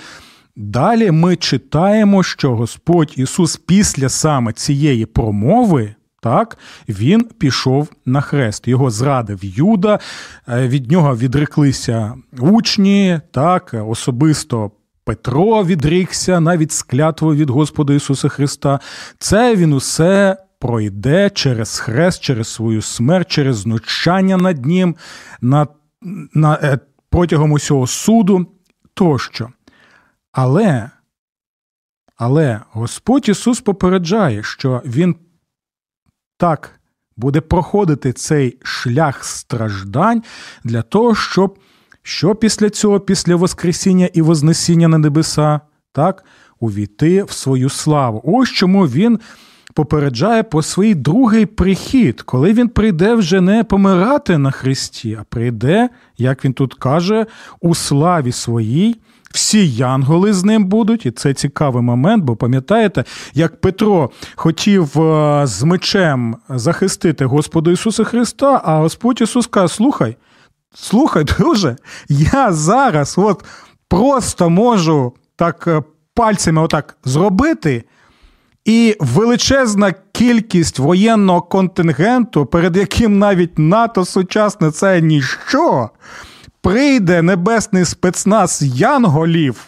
далі 0.55 1.11
ми 1.11 1.35
читаємо, 1.35 2.23
що 2.23 2.55
Господь 2.55 3.13
Ісус 3.17 3.57
після 3.57 4.09
саме 4.09 4.53
цієї 4.53 5.05
промови 5.05 5.95
так, 6.21 6.57
він 6.89 7.23
пішов 7.23 7.89
на 8.05 8.21
хрест. 8.21 8.67
Його 8.67 8.89
зрадив 8.89 9.39
Юда, 9.41 9.99
е, 10.49 10.67
від 10.67 10.91
нього 10.91 11.15
відреклися 11.15 12.13
учні, 12.39 13.19
так, 13.31 13.75
особисто. 13.87 14.71
Петро 15.03 15.63
відрікся 15.63 16.39
навіть 16.39 16.71
з 16.71 16.83
клятвою 16.83 17.37
від 17.37 17.49
Господа 17.49 17.93
Ісуса 17.93 18.29
Христа. 18.29 18.79
Це 19.19 19.55
він 19.55 19.73
усе 19.73 20.37
пройде 20.59 21.29
через 21.29 21.79
хрест, 21.79 22.21
через 22.21 22.47
свою 22.47 22.81
смерть, 22.81 23.27
через 23.27 23.57
знущання 23.57 24.37
над 24.37 24.65
ним, 24.65 24.95
на, 25.41 25.67
на, 26.33 26.59
е, 26.63 26.79
протягом 27.09 27.51
усього 27.51 27.87
суду 27.87 28.45
тощо. 28.93 29.49
Але, 30.31 30.89
але 32.15 32.59
Господь 32.71 33.29
Ісус 33.29 33.61
попереджає, 33.61 34.43
що 34.43 34.81
Він 34.85 35.15
так 36.39 36.79
буде 37.17 37.41
проходити 37.41 38.13
цей 38.13 38.57
шлях 38.63 39.23
страждань 39.23 40.23
для 40.63 40.81
того, 40.81 41.15
щоб 41.15 41.59
що 42.03 42.35
після 42.35 42.69
цього, 42.69 42.99
після 42.99 43.35
Воскресіння 43.35 44.09
і 44.13 44.21
Вознесіння 44.21 44.87
на 44.87 44.97
небеса, 44.97 45.59
так, 45.91 46.25
увійти 46.59 47.23
в 47.23 47.31
свою 47.31 47.69
славу. 47.69 48.21
Ось 48.25 48.49
чому 48.49 48.87
він 48.87 49.19
попереджає 49.73 50.43
про 50.43 50.61
свій 50.61 50.95
другий 50.95 51.45
прихід, 51.45 52.21
коли 52.21 52.53
він 52.53 52.69
прийде 52.69 53.13
вже 53.13 53.41
не 53.41 53.63
помирати 53.63 54.37
на 54.37 54.51
Христі, 54.51 55.17
а 55.21 55.23
прийде, 55.23 55.89
як 56.17 56.45
він 56.45 56.53
тут 56.53 56.73
каже, 56.73 57.25
у 57.61 57.75
славі 57.75 58.31
своїй. 58.31 58.95
Всі 59.33 59.69
янголи 59.69 60.33
з 60.33 60.43
ним 60.43 60.65
будуть, 60.65 61.05
і 61.05 61.11
це 61.11 61.33
цікавий 61.33 61.83
момент, 61.83 62.23
бо 62.23 62.35
пам'ятаєте, 62.35 63.03
як 63.33 63.61
Петро 63.61 64.09
хотів 64.35 65.01
е, 65.01 65.41
з 65.47 65.63
мечем 65.63 66.35
захистити 66.49 67.25
Господа 67.25 67.71
Ісуса 67.71 68.03
Христа, 68.03 68.61
а 68.65 68.77
Господь 68.77 69.21
Ісус 69.21 69.47
каже: 69.47 69.73
Слухай, 69.73 70.17
слухай, 70.73 71.23
друже, 71.37 71.75
я 72.09 72.53
зараз 72.53 73.15
от 73.17 73.45
просто 73.87 74.49
можу 74.49 75.13
так 75.35 75.63
е, 75.67 75.83
пальцями 76.13 76.61
отак 76.61 76.97
зробити. 77.05 77.83
І 78.65 78.95
величезна 78.99 79.93
кількість 80.11 80.79
воєнного 80.79 81.41
контингенту, 81.41 82.45
перед 82.45 82.77
яким 82.77 83.19
навіть 83.19 83.59
НАТО 83.59 84.05
сучасне 84.05 84.71
це 84.71 85.01
ніщо 85.01 85.89
прийде 86.61 87.21
небесний 87.21 87.85
спецназ 87.85 88.61
янголів, 88.63 89.65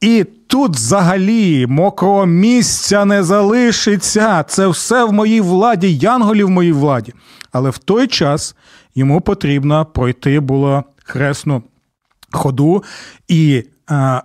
і 0.00 0.24
тут 0.46 0.76
взагалі 0.76 1.66
мокрого 1.66 2.26
місця 2.26 3.04
не 3.04 3.22
залишиться. 3.22 4.44
Це 4.48 4.66
все 4.66 5.04
в 5.04 5.12
моїй 5.12 5.40
владі, 5.40 5.96
янголів 5.96 6.46
в 6.46 6.50
моїй 6.50 6.72
владі. 6.72 7.12
Але 7.52 7.70
в 7.70 7.78
той 7.78 8.06
час 8.06 8.56
йому 8.94 9.20
потрібно 9.20 9.84
пройти 9.86 10.40
було 10.40 10.84
хресну 11.04 11.62
ходу 12.30 12.84
і 13.28 13.64
а, 13.86 14.22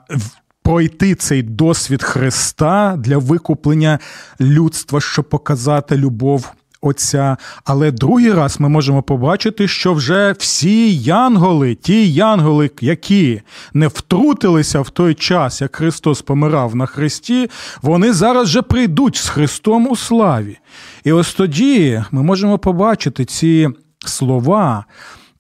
пройти 0.64 1.16
цей 1.16 1.44
досвід 1.44 2.04
Христа 2.04 2.96
для 2.98 3.18
викуплення 3.18 4.00
людства, 4.42 5.02
щоб 5.02 5.30
показати 5.30 5.98
любов 5.98 6.52
Отця. 6.82 7.38
Але 7.66 7.92
другий 7.92 8.34
раз 8.34 8.60
ми 8.60 8.70
можемо 8.70 9.04
побачити, 9.04 9.68
що 9.68 9.94
вже 9.94 10.36
всі 10.40 10.96
янголи, 10.98 11.76
ті 11.76 12.14
янголи, 12.14 12.72
які 12.82 13.42
не 13.74 13.88
втрутилися 13.88 14.82
в 14.82 14.90
той 14.90 15.14
час, 15.14 15.62
як 15.62 15.76
Христос 15.76 16.22
помирав 16.22 16.76
на 16.76 16.86
Христі, 16.86 17.50
вони 17.82 18.14
зараз 18.14 18.48
же 18.48 18.62
прийдуть 18.62 19.16
з 19.16 19.30
Христом 19.30 19.88
у 19.88 19.96
славі. 19.96 20.58
І 21.04 21.12
ось 21.12 21.34
тоді 21.34 22.04
ми 22.12 22.24
можемо 22.24 22.58
побачити 22.58 23.26
ці 23.26 23.70
слова 24.06 24.86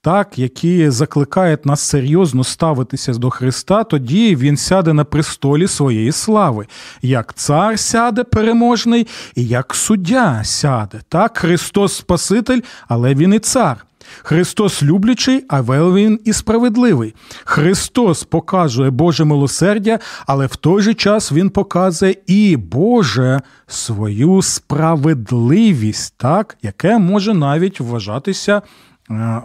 так, 0.07 0.39
які 0.39 0.89
закликають 0.89 1.65
нас 1.65 1.81
серйозно 1.81 2.43
ставитися 2.43 3.13
до 3.13 3.29
Христа, 3.29 3.83
тоді 3.83 4.35
він 4.35 4.57
сяде 4.57 4.93
на 4.93 5.03
престолі 5.03 5.67
своєї 5.67 6.11
слави, 6.11 6.67
як 7.01 7.33
цар 7.33 7.79
сяде 7.79 8.23
переможний, 8.23 9.07
і 9.35 9.47
як 9.47 9.75
суддя 9.75 10.43
сяде. 10.43 11.01
Так, 11.09 11.37
Христос 11.37 11.93
Спаситель, 11.93 12.61
але 12.87 13.15
він 13.15 13.33
і 13.33 13.39
цар. 13.39 13.85
Христос 14.23 14.83
люблячий, 14.83 15.45
а 15.49 15.61
він 15.61 16.19
і 16.25 16.33
справедливий. 16.33 17.15
Христос 17.45 18.23
показує 18.23 18.89
Боже 18.89 19.25
милосердя, 19.25 19.99
але 20.27 20.45
в 20.45 20.55
той 20.55 20.81
же 20.81 20.93
час 20.93 21.31
Він 21.31 21.49
показує 21.49 22.15
і 22.27 22.57
Боже 22.57 23.41
свою 23.67 24.41
справедливість, 24.41 26.13
так, 26.17 26.57
яке 26.61 26.97
може 26.97 27.33
навіть 27.33 27.79
вважатися 27.79 28.61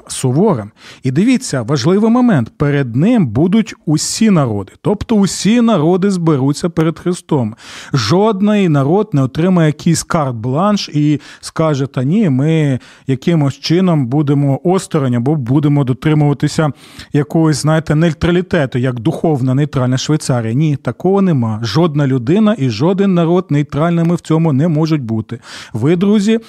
суворим. 0.06 0.70
І 1.02 1.10
дивіться, 1.10 1.62
важливий 1.62 2.10
момент: 2.10 2.52
перед 2.56 2.96
ним 2.96 3.26
будуть 3.26 3.74
усі 3.86 4.30
народи, 4.30 4.72
тобто 4.80 5.16
усі 5.16 5.60
народи 5.60 6.10
зберуться 6.10 6.68
перед 6.68 6.98
Христом. 6.98 7.54
Жодний 7.92 8.68
народ 8.68 9.10
не 9.12 9.22
отримає 9.22 9.66
якийсь 9.66 10.06
карт-бланш 10.06 10.88
і 10.88 11.20
скаже: 11.40 11.86
Та 11.86 12.04
ні, 12.04 12.30
ми 12.30 12.78
якимось 13.06 13.54
чином 13.54 14.06
будемо 14.06 14.60
осторонь 14.64 15.14
або 15.14 15.36
будемо 15.36 15.84
дотримуватися 15.84 16.70
якогось, 17.12 17.56
знаєте, 17.56 17.94
нейтралітету, 17.94 18.78
як 18.78 19.00
духовна 19.00 19.54
нейтральна 19.54 19.98
Швейцарія. 19.98 20.54
Ні, 20.54 20.76
такого 20.76 21.22
нема. 21.22 21.60
Жодна 21.62 22.06
людина 22.06 22.56
і 22.58 22.70
жоден 22.70 23.14
народ 23.14 23.46
нейтральними 23.50 24.14
в 24.14 24.20
цьому 24.20 24.52
не 24.52 24.68
можуть 24.68 25.02
бути. 25.02 25.40
Ви, 25.72 25.96
друзі, 25.96 26.40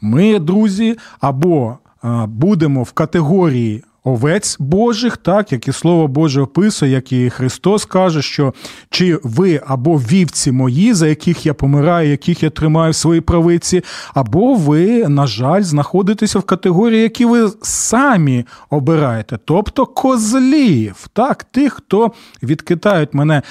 ми, 0.00 0.38
друзі, 0.38 0.96
або 1.20 1.78
будемо 2.02 2.82
в 2.82 2.92
категорії 2.92 3.84
овець 4.08 4.56
Божих, 4.58 5.16
так 5.16 5.52
як 5.52 5.68
і 5.68 5.72
слово 5.72 6.08
Боже 6.08 6.40
описує, 6.40 6.92
як 6.92 7.12
і 7.12 7.30
Христос 7.30 7.84
каже, 7.84 8.22
що 8.22 8.54
чи 8.90 9.18
ви 9.22 9.60
або 9.66 9.96
вівці 9.96 10.52
мої, 10.52 10.94
за 10.94 11.08
яких 11.08 11.46
я 11.46 11.54
помираю, 11.54 12.10
яких 12.10 12.42
я 12.42 12.50
тримаю 12.50 12.92
в 12.92 12.94
своїй 12.94 13.20
правиці, 13.20 13.82
або 14.14 14.54
ви, 14.54 15.08
на 15.08 15.26
жаль, 15.26 15.62
знаходитеся 15.62 16.38
в 16.38 16.42
категорії, 16.42 17.02
які 17.02 17.24
ви 17.24 17.50
самі 17.62 18.44
обираєте, 18.70 19.38
тобто 19.44 19.86
козлів, 19.86 21.06
так, 21.12 21.44
тих, 21.44 21.72
хто 21.72 22.12
відкидають 22.42 23.14
мене, 23.14 23.42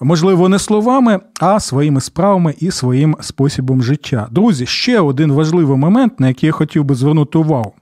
можливо, 0.00 0.48
не 0.48 0.58
словами, 0.58 1.20
а 1.40 1.60
своїми 1.60 2.00
справами 2.00 2.54
і 2.58 2.70
своїм 2.70 3.16
спосібом 3.20 3.82
життя. 3.82 4.28
Друзі, 4.30 4.66
ще 4.66 5.00
один 5.00 5.32
важливий 5.32 5.76
момент, 5.76 6.20
на 6.20 6.28
який 6.28 6.46
я 6.46 6.52
хотів 6.52 6.84
би 6.84 6.94
звернути 6.94 7.38
увагу. 7.38 7.72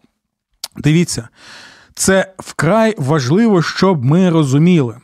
Дивіться, 0.77 1.29
це 1.95 2.33
вкрай 2.39 2.95
важливо, 2.99 3.63
щоб 3.63 4.05
ми 4.05 4.31
розуміли. 4.31 4.97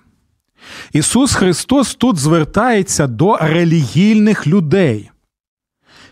Ісус 0.92 1.34
Христос 1.34 1.94
тут 1.94 2.18
звертається 2.18 3.06
до 3.06 3.36
релігійних 3.36 4.46
людей. 4.46 5.10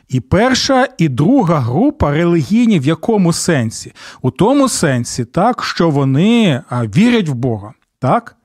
І 0.08 0.20
перша 0.20 0.88
і 0.98 1.08
друга 1.08 1.60
група 1.60 2.12
релігійні 2.12 2.80
в 2.80 2.84
якому 2.84 3.32
сенсі? 3.32 3.92
У 4.22 4.30
тому 4.30 4.68
сенсі, 4.68 5.24
так, 5.24 5.64
що 5.64 5.90
вони 5.90 6.62
вірять 6.72 7.28
в 7.28 7.34
Бога. 7.34 7.72
так? 7.98 8.37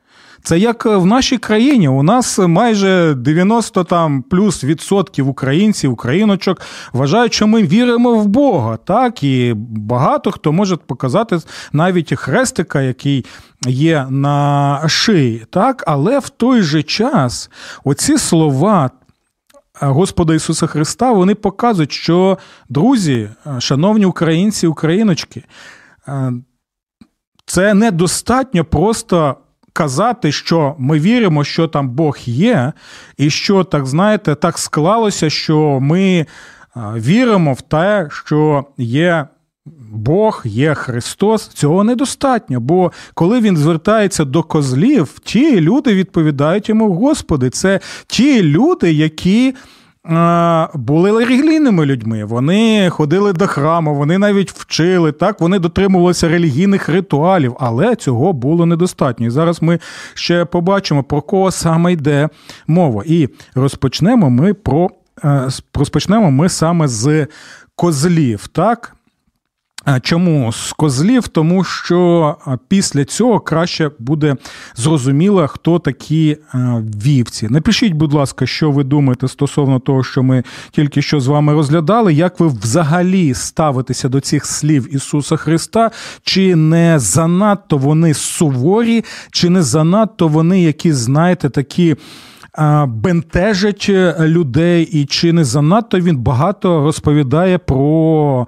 Це 0.44 0.60
як 0.60 0.86
в 0.86 1.06
нашій 1.06 1.38
країні. 1.38 1.88
У 1.88 2.04
нас 2.04 2.40
майже 2.40 3.14
90 3.14 3.84
там 3.84 4.22
плюс 4.22 4.64
відсотків 4.64 5.30
українців, 5.30 5.92
україночок 5.92 6.62
вважають, 6.94 7.34
що 7.34 7.48
ми 7.48 7.64
віримо 7.64 8.14
в 8.16 8.28
Бога. 8.28 8.78
Так, 8.78 9.24
і 9.24 9.54
багато 9.58 10.32
хто 10.32 10.52
може 10.52 10.76
показати 10.76 11.40
навіть 11.74 12.20
хрестика, 12.20 12.82
який 12.82 13.26
є 13.68 14.08
на 14.10 14.82
шиї. 14.88 15.46
Так, 15.50 15.84
але 15.88 16.20
в 16.20 16.30
той 16.30 16.62
же 16.62 16.84
час 16.84 17.50
оці 17.84 18.18
слова. 18.18 18.92
Господа 19.82 20.34
Ісуса 20.34 20.68
Христа, 20.68 21.12
вони 21.12 21.36
показують, 21.36 21.92
що 21.92 22.38
друзі, 22.70 23.30
шановні 23.60 24.06
українці, 24.06 24.68
україночки, 24.68 25.44
це 27.46 27.74
недостатньо 27.74 28.66
просто 28.66 29.36
казати, 29.74 30.32
що 30.32 30.76
ми 30.78 31.00
віримо, 31.00 31.44
що 31.44 31.68
там 31.68 31.90
Бог 31.90 32.18
є, 32.26 32.74
і 33.18 33.30
що, 33.30 33.64
так 33.64 33.86
знаєте, 33.86 34.36
так 34.36 34.58
склалося, 34.58 35.30
що 35.30 35.80
ми 35.82 36.26
віримо 36.76 37.54
в 37.54 37.62
те, 37.62 38.08
що 38.12 38.66
є. 38.78 39.28
Бог 39.92 40.42
є 40.46 40.74
Христос, 40.74 41.48
цього 41.48 41.84
недостатньо. 41.84 42.60
Бо 42.60 42.92
коли 43.14 43.40
він 43.42 43.58
звертається 43.58 44.26
до 44.26 44.44
козлів, 44.44 45.20
ті 45.24 45.62
люди 45.62 45.94
відповідають 45.94 46.70
йому, 46.70 46.94
Господи, 46.94 47.50
це 47.50 47.80
ті 48.08 48.44
люди, 48.44 48.94
які 48.94 49.56
були 50.74 51.26
релігійними 51.26 51.86
людьми. 51.86 52.26
Вони 52.26 52.90
ходили 52.90 53.34
до 53.34 53.48
храму, 53.48 53.96
вони 53.96 54.18
навіть 54.18 54.52
вчили, 54.52 55.12
так, 55.12 55.42
вони 55.42 55.60
дотримувалися 55.60 56.28
релігійних 56.28 56.90
ритуалів, 56.90 57.56
але 57.60 57.96
цього 57.96 58.34
було 58.34 58.66
недостатньо. 58.66 59.26
І 59.26 59.30
зараз 59.30 59.62
ми 59.62 59.80
ще 60.14 60.46
побачимо, 60.46 61.04
про 61.04 61.22
кого 61.22 61.52
саме 61.52 61.94
йде 61.94 62.30
мова. 62.68 63.04
І 63.06 63.30
розпочнемо 63.56 64.30
ми 64.30 64.54
про 64.54 64.90
е, 65.24 65.50
розпочнемо 65.74 66.32
ми 66.32 66.50
саме 66.50 66.88
з 66.88 67.28
козлів. 67.76 68.48
так? 68.48 68.96
Чому 70.02 70.52
з 70.52 70.74
козлів? 70.74 71.28
Тому 71.28 71.64
що 71.64 72.36
після 72.68 73.06
цього 73.06 73.40
краще 73.40 73.92
буде 74.00 74.36
зрозуміло, 74.76 75.48
хто 75.48 75.80
такі 75.80 76.38
вівці. 77.04 77.48
Напишіть, 77.50 77.94
будь 77.94 78.14
ласка, 78.14 78.46
що 78.46 78.72
ви 78.72 78.84
думаєте 78.84 79.28
стосовно 79.28 79.80
того, 79.80 80.04
що 80.04 80.24
ми 80.24 80.44
тільки 80.72 81.02
що 81.02 81.20
з 81.20 81.28
вами 81.28 81.54
розглядали, 81.54 82.14
як 82.14 82.40
ви 82.40 82.48
взагалі 82.48 83.34
ставитеся 83.34 84.10
до 84.10 84.20
цих 84.20 84.46
слів 84.46 84.96
Ісуса 84.96 85.36
Христа, 85.36 85.92
чи 86.24 86.56
не 86.56 87.00
занадто 87.00 87.78
вони 87.78 88.14
суворі, 88.14 89.04
чи 89.32 89.50
не 89.50 89.62
занадто 89.62 90.28
вони, 90.28 90.62
які 90.62 90.92
знаєте, 90.92 91.50
такі. 91.50 91.96
Бентежать 92.88 93.90
людей, 94.20 94.84
і 94.84 95.06
чи 95.06 95.34
не 95.34 95.44
занадто 95.44 96.00
він 96.00 96.18
багато 96.18 96.84
розповідає 96.84 97.58
про 97.58 98.48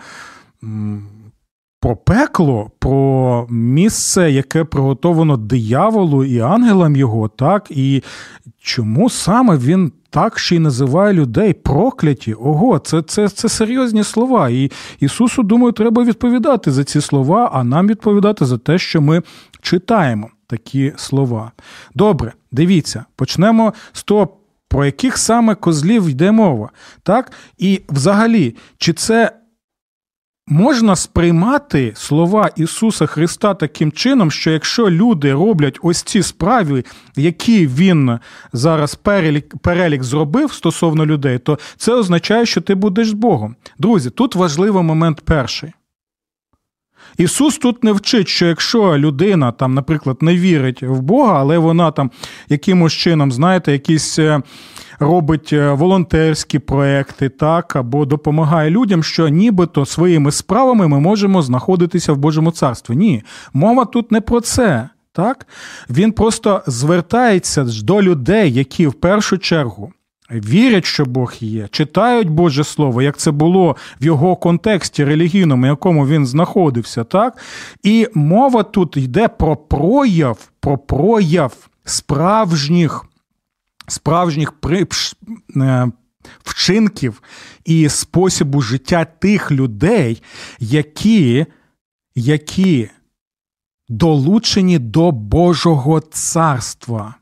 про 1.86 1.96
пекло, 1.96 2.72
про 2.80 3.48
місце, 3.50 4.32
яке 4.32 4.64
приготовано 4.64 5.38
дияволу 5.38 6.26
і 6.26 6.40
ангелам 6.40 6.96
його, 6.96 7.28
так? 7.28 7.68
І 7.70 8.04
чому 8.60 9.10
саме 9.10 9.58
він 9.58 9.92
так 10.10 10.40
ще 10.40 10.56
й 10.56 10.60
називає 10.60 11.14
людей 11.14 11.54
прокляті? 11.54 12.34
Ого, 12.34 12.80
це 12.80 13.02
це, 13.02 13.30
це 13.30 13.50
серйозні 13.50 14.04
слова. 14.04 14.50
І 14.50 14.72
Ісусу, 15.00 15.44
думаю, 15.44 15.72
треба 15.72 16.04
відповідати 16.04 16.72
за 16.72 16.84
ці 16.84 17.02
слова, 17.02 17.50
а 17.54 17.64
нам 17.64 17.88
відповідати 17.88 18.46
за 18.46 18.58
те, 18.58 18.78
що 18.78 19.02
ми 19.02 19.22
читаємо 19.62 20.30
такі 20.48 20.94
слова. 20.96 21.52
Добре, 21.96 22.34
дивіться, 22.52 23.06
почнемо 23.16 23.74
з 23.94 24.04
того. 24.04 24.38
Про 24.68 24.86
яких 24.86 25.18
саме 25.18 25.56
козлів 25.56 26.10
йде 26.10 26.32
мова, 26.32 26.70
так? 27.04 27.32
І 27.58 27.82
взагалі, 27.90 28.56
чи 28.78 28.94
це 28.94 29.32
Можна 30.48 30.96
сприймати 30.96 31.94
слова 31.96 32.50
Ісуса 32.56 33.06
Христа 33.06 33.54
таким 33.54 33.92
чином, 33.92 34.32
що 34.32 34.52
якщо 34.52 34.90
люди 34.90 35.34
роблять 35.34 35.80
ось 35.82 36.02
ці 36.02 36.24
справи, 36.24 36.84
які 37.16 37.68
він 37.68 38.20
зараз 38.54 38.96
перелік, 38.96 39.58
перелік 39.58 40.04
зробив 40.04 40.54
стосовно 40.54 41.06
людей, 41.06 41.40
то 41.40 41.60
це 41.78 41.94
означає, 41.94 42.46
що 42.46 42.62
ти 42.62 42.76
будеш 42.76 43.10
з 43.10 43.14
Богом. 43.14 43.56
Друзі, 43.78 44.10
тут 44.10 44.36
важливий 44.36 44.84
момент 44.84 45.22
перший. 45.22 45.74
Ісус 47.18 47.58
тут 47.58 47.84
не 47.84 47.92
вчить, 47.92 48.28
що 48.28 48.46
якщо 48.46 48.98
людина, 48.98 49.52
там, 49.52 49.74
наприклад, 49.74 50.18
не 50.22 50.38
вірить 50.38 50.84
в 50.84 51.00
Бога, 51.00 51.40
але 51.40 51.58
вона 51.58 51.92
там 51.92 52.12
якимось 52.50 52.94
чином, 52.94 53.32
знаєте, 53.32 53.72
якісь 53.72 54.20
е, 54.20 54.42
робить 55.00 55.54
е, 55.54 55.72
волонтерські 55.72 56.60
проекти, 56.60 57.30
так, 57.30 57.76
або 57.76 58.06
допомагає 58.06 58.70
людям, 58.70 59.04
що 59.04 59.28
нібито 59.28 59.86
своїми 59.86 60.32
справами 60.32 60.88
ми 60.88 61.00
можемо 61.00 61.42
знаходитися 61.42 62.14
в 62.14 62.18
Божому 62.18 62.52
царстві. 62.52 62.96
Ні, 62.96 63.24
мова 63.54 63.86
тут 63.86 64.12
не 64.12 64.22
про 64.22 64.42
це. 64.42 64.90
Так? 65.14 65.48
Він 65.90 66.12
просто 66.12 66.64
звертається 66.68 67.64
до 67.84 68.02
людей, 68.02 68.54
які 68.54 68.88
в 68.88 68.94
першу 68.94 69.38
чергу 69.38 69.92
вірять, 70.32 70.86
що 70.86 71.06
Бог 71.06 71.34
є, 71.40 71.68
читають 71.72 72.30
Боже 72.30 72.64
Слово, 72.64 73.02
як 73.02 73.18
це 73.18 73.32
було 73.32 73.76
в 74.02 74.06
його 74.06 74.36
контексті 74.36 75.04
релігійному, 75.04 75.66
якому 75.66 76.08
він 76.08 76.26
знаходився. 76.26 77.04
так? 77.04 77.38
І 77.84 78.08
мова 78.14 78.64
тут 78.64 78.98
йде 78.98 79.28
про 79.28 79.56
прояв, 79.56 80.50
про 80.60 80.78
прояв 80.78 81.54
справжніх 81.86 83.06
справжніх 83.88 84.54
е, 85.56 85.92
вчинків 86.44 87.22
і 87.66 87.90
способу 87.90 88.62
життя 88.62 89.06
тих 89.06 89.52
людей, 89.52 90.24
які, 90.60 91.46
які 92.16 92.90
долучені 93.90 94.80
до 94.80 95.12
Божого 95.12 96.00
царства. 96.00 97.16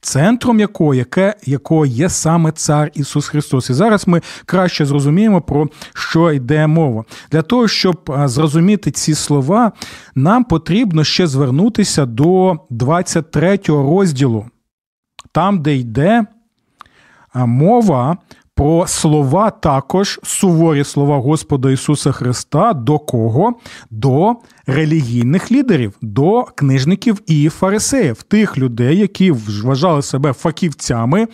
Центром 0.00 0.60
якого 0.60 0.94
яке, 0.94 1.34
якого 1.46 1.86
є 1.86 2.08
саме 2.08 2.52
Цар 2.52 2.90
Ісус 2.94 3.28
Христос. 3.28 3.70
І 3.70 3.72
зараз 3.74 4.08
ми 4.08 4.20
краще 4.46 4.86
зрозуміємо, 4.86 5.40
про 5.40 5.68
що 5.94 6.32
йде 6.32 6.66
мова. 6.66 7.04
Для 7.32 7.42
того, 7.42 7.68
щоб 7.68 8.10
е, 8.10 8.28
зрозуміти 8.28 8.90
ці 8.90 9.14
слова, 9.14 9.72
нам 10.14 10.44
потрібно 10.44 11.04
ще 11.04 11.26
звернутися 11.26 12.06
до 12.06 12.58
23 12.70 13.58
розділу 13.68 14.46
там, 15.32 15.62
де 15.62 15.76
йде 15.76 16.24
мова 17.34 18.16
про 18.60 18.86
слова 18.86 19.50
також 19.50 20.20
суворі 20.22 20.84
слова 20.84 21.18
Господа 21.18 21.70
Ісуса 21.70 22.12
Христа 22.12 22.72
до 22.72 22.98
кого? 22.98 23.54
До 23.90 24.36
релігійних 24.66 25.52
лідерів, 25.52 25.92
до 26.02 26.42
книжників 26.42 27.20
і 27.26 27.48
фарисеїв, 27.48 28.22
тих 28.22 28.58
людей, 28.58 28.98
які 28.98 29.30
вважали 29.30 30.02
себе 30.02 30.32
фахівцями 30.32 31.28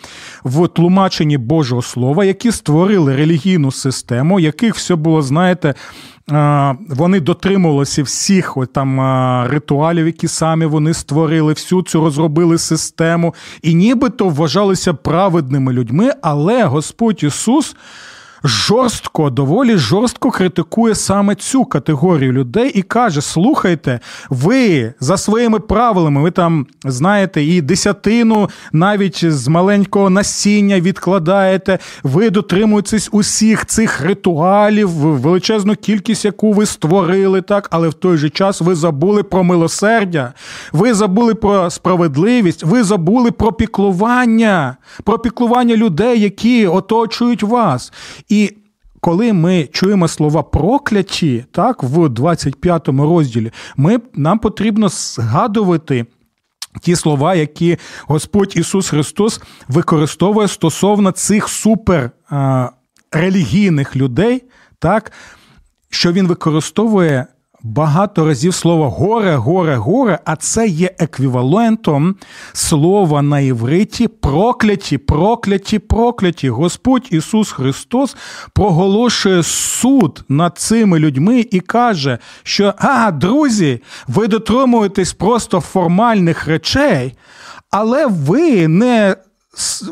в 0.44 0.68
тлумаченні 0.68 1.38
Божого 1.38 1.82
Слова, 1.82 2.24
які 2.24 2.52
створили 2.52 3.16
релігійну 3.16 3.72
систему, 3.72 4.40
яких 4.40 4.74
все 4.74 4.94
було, 4.94 5.22
знаєте. 5.22 5.74
Вони 6.88 7.20
дотримувалися 7.20 8.02
всіх 8.02 8.56
там 8.72 9.00
ритуалів, 9.50 10.06
які 10.06 10.28
самі 10.28 10.66
вони 10.66 10.94
створили, 10.94 11.52
всю 11.52 11.82
цю 11.82 12.00
розробили 12.00 12.58
систему, 12.58 13.34
і 13.62 13.74
нібито 13.74 14.28
вважалися 14.28 14.94
праведними 14.94 15.72
людьми, 15.72 16.10
але 16.22 16.64
Господь 16.64 17.24
Ісус 17.24 17.76
жорстко, 18.46 19.30
доволі 19.30 19.76
жорстко 19.76 20.30
критикує 20.30 20.94
саме 20.94 21.35
цю 21.35 21.64
категорію 21.64 22.32
людей 22.32 22.70
і 22.74 22.82
каже: 22.82 23.20
слухайте, 23.20 24.00
ви 24.30 24.92
за 25.00 25.16
своїми 25.16 25.59
правилами, 25.59 26.22
ви 26.22 26.30
там 26.30 26.66
знаєте, 26.85 27.42
і 27.44 27.61
десятину 27.61 28.48
навіть 28.72 29.32
з 29.32 29.48
маленького 29.48 30.11
насіння 30.11 30.80
відкладаєте, 30.80 31.78
ви 32.02 32.30
дотримуєтесь 32.30 33.09
усіх 33.12 33.66
цих 33.66 34.00
ритуалів, 34.00 34.88
величезну 34.88 35.74
кількість, 35.74 36.24
яку 36.24 36.52
ви 36.52 36.66
створили, 36.66 37.42
так, 37.42 37.68
але 37.70 37.88
в 37.88 37.94
той 37.94 38.16
же 38.16 38.30
час 38.30 38.61
ви 38.61 38.74
забули 38.74 39.22
про 39.22 39.44
милосердя, 39.44 40.32
ви 40.72 40.94
забули 40.94 41.35
про 41.35 41.70
справедливість, 41.70 42.64
ви 42.64 42.82
забули 42.82 43.30
про 43.30 43.52
піклування, 43.52 44.76
про 45.04 45.18
піклування 45.18 45.76
людей, 45.76 46.20
які 46.20 46.66
оточують 46.66 47.42
вас. 47.42 47.92
Коли 49.01 49.33
ми 49.33 49.68
чуємо 49.72 50.09
слова 50.09 50.42
прокляті, 50.42 51.44
так, 51.53 51.83
в 51.83 52.09
25 52.09 52.88
розділі, 52.88 53.51
ми, 53.77 54.01
нам 54.14 54.38
потрібно 54.38 54.88
згадувати. 54.88 56.07
Ті 56.83 56.96
слова, 56.96 57.35
які 57.35 57.77
Господь 58.07 58.57
Ісус 58.57 58.88
Христос 58.88 59.40
використовує 59.68 60.49
стосовно 60.49 61.11
цих 61.11 61.49
супер 61.49 62.11
релігійних 63.12 63.96
людей, 63.96 64.42
так, 64.79 65.12
що 65.90 66.12
Він 66.12 66.27
використовує 66.27 67.27
багато 67.62 68.24
разів 68.24 68.54
слово 68.54 68.90
горе, 68.90 69.36
горе, 69.36 69.76
горе, 69.76 70.18
а 70.24 70.36
це 70.36 70.66
є 70.66 70.90
еквівалентом 70.98 72.16
слова 72.52 73.22
на 73.22 73.40
івриті 73.40 74.08
прокляті, 74.08 74.98
прокляті, 74.98 75.78
прокляті. 75.78 76.50
Господь 76.50 77.08
Ісус 77.10 77.52
Христос 77.52 78.16
проголошує 78.52 79.42
суд 79.42 80.24
над 80.28 80.58
цими 80.58 80.98
людьми 80.98 81.46
і 81.50 81.60
каже, 81.60 82.18
що 82.42 82.74
а, 82.78 83.10
друзі, 83.10 83.82
ви 84.08 84.26
дотримуєтесь 84.26 85.12
просто 85.12 85.60
формальних 85.60 86.46
речей, 86.46 87.14
але 87.70 88.06
ви 88.06 88.68
не 88.68 89.16